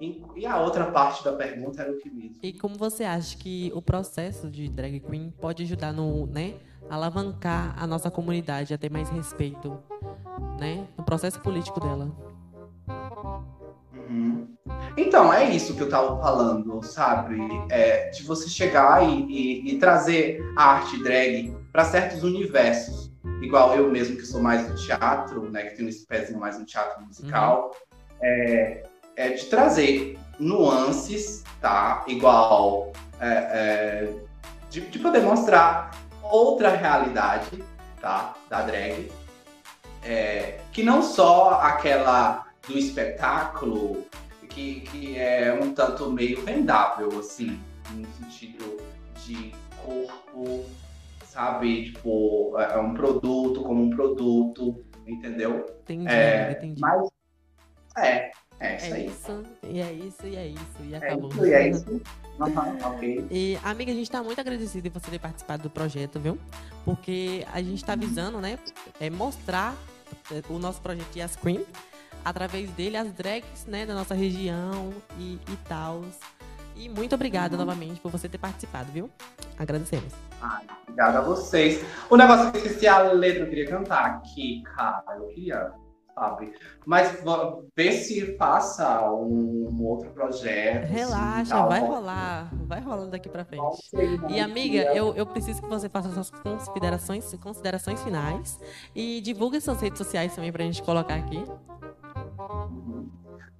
[0.00, 2.36] E, e a outra parte da pergunta era o que mesmo?
[2.42, 6.54] E como você acha que o processo de drag queen pode ajudar no, né,
[6.88, 9.76] alavancar a nossa comunidade a ter mais respeito,
[10.58, 12.10] né, no processo político dela?
[13.92, 14.48] Uhum.
[14.96, 17.36] Então, é isso que eu tava falando, sabe?
[17.68, 23.07] É, de você chegar e, e, e trazer a arte drag para certos universos.
[23.42, 25.64] Igual eu mesmo, que sou mais do teatro, né?
[25.64, 27.72] Que tenho esse pezinho mais no teatro musical.
[27.72, 28.18] Uhum.
[28.20, 28.84] É,
[29.16, 32.04] é, de trazer nuances, tá?
[32.06, 34.14] Igual é, é,
[34.70, 35.90] de, de, poder mostrar
[36.22, 37.62] outra realidade,
[38.00, 38.34] tá?
[38.48, 39.10] Da drag.
[40.04, 44.06] É, que não só aquela do espetáculo
[44.48, 47.60] que, que é um tanto meio vendável, assim,
[47.92, 48.76] no sentido
[49.24, 49.52] de
[49.84, 50.64] corpo,
[51.28, 51.92] sabe?
[51.92, 55.66] Tipo, é, é um produto como um produto, entendeu?
[55.82, 56.80] Entendi, é, entendi.
[56.80, 57.08] Mas,
[57.96, 59.06] é, é isso é aí.
[59.06, 61.30] Isso, e é isso, e é isso, e é acabou.
[61.30, 62.02] É isso, e é isso.
[62.38, 63.26] Uhum, okay.
[63.30, 66.38] E, amiga, a gente está muito agradecida de você ter participado do projeto, viu?
[66.84, 68.58] Porque a gente está visando, né,
[69.00, 69.76] é mostrar
[70.48, 71.64] o nosso projeto Yas Queen
[72.24, 76.04] através dele as drags né, da nossa região e, e tal.
[76.78, 77.60] E muito obrigada uhum.
[77.60, 79.10] novamente por você ter participado, viu?
[79.58, 80.12] Agradecemos.
[80.40, 81.84] Ai, obrigada a vocês.
[82.08, 85.02] O negócio que eu esqueci a letra, eu queria cantar aqui, cara.
[85.16, 85.72] Eu queria,
[86.14, 86.52] sabe?
[86.86, 87.20] Mas
[87.76, 90.84] ver se faça um, um outro projeto.
[90.84, 92.50] Assim, Relaxa, assim, vai rolar.
[92.66, 93.90] Vai rolando daqui pra frente.
[94.28, 98.60] E amiga, eu, eu preciso que você faça suas considerações, considerações finais.
[98.94, 101.42] E divulgue suas redes sociais também pra gente colocar aqui.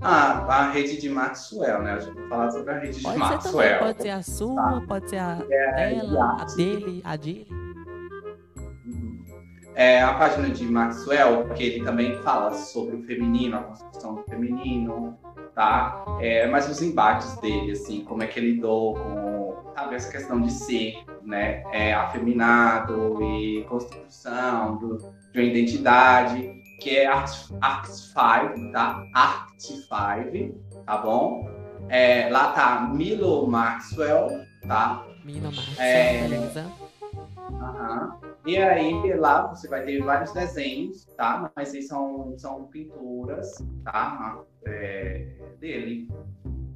[0.00, 1.94] Ah, a rede de Maxwell, né?
[1.94, 3.78] A gente vai falar sobre a rede pode de Maxwell.
[3.78, 4.82] Também, pode ser a sua, tá?
[4.86, 7.48] pode ser a é, dela, a dele, a dele.
[9.74, 14.22] É a página de Maxwell, que ele também fala sobre o feminino, a construção do
[14.24, 15.16] feminino,
[15.54, 16.04] tá?
[16.20, 20.40] É, mas os embates dele, assim, como é que ele lidou com, sabe, essa questão
[20.40, 24.98] de ser, né, é, afeminado e construção do,
[25.32, 29.04] de uma identidade que é Art, Art 5, tá?
[29.14, 29.88] Art 5,
[30.86, 31.48] tá bom?
[31.88, 35.04] É, lá tá Milo Maxwell, tá?
[35.24, 36.72] Milo Maxwell, é, beleza.
[38.46, 41.50] E aí lá você vai ter vários desenhos, tá?
[41.54, 44.42] Mas aí são, são pinturas, tá?
[44.64, 45.26] É,
[45.58, 46.08] dele.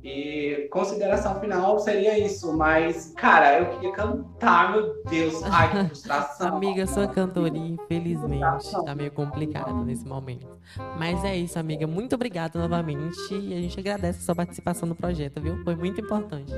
[0.02, 6.56] E consideração final seria isso, mas, cara, eu queria cantar, meu Deus, ai, que frustração.
[6.56, 10.58] amiga, sua cantoria, infelizmente, tá meio complicado nesse momento.
[10.98, 14.94] Mas é isso, amiga, muito obrigada novamente e a gente agradece a sua participação no
[14.96, 15.62] projeto, viu?
[15.62, 16.52] Foi muito importante.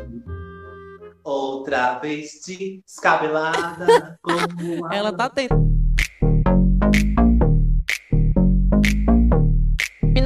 [1.23, 2.41] Outra vez
[2.87, 5.74] descabelada, como Ela tá tentando.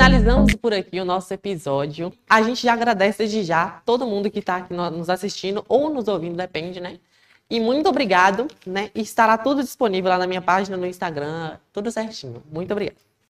[0.08, 2.10] Finalizamos por aqui o nosso episódio.
[2.30, 6.08] A gente já agradece desde já todo mundo que está aqui nos assistindo ou nos
[6.08, 6.98] ouvindo, depende, né?
[7.50, 8.90] E muito obrigado, né?
[8.94, 12.42] Estará tudo disponível lá na minha página no Instagram, tudo certinho.
[12.50, 13.07] Muito obrigada.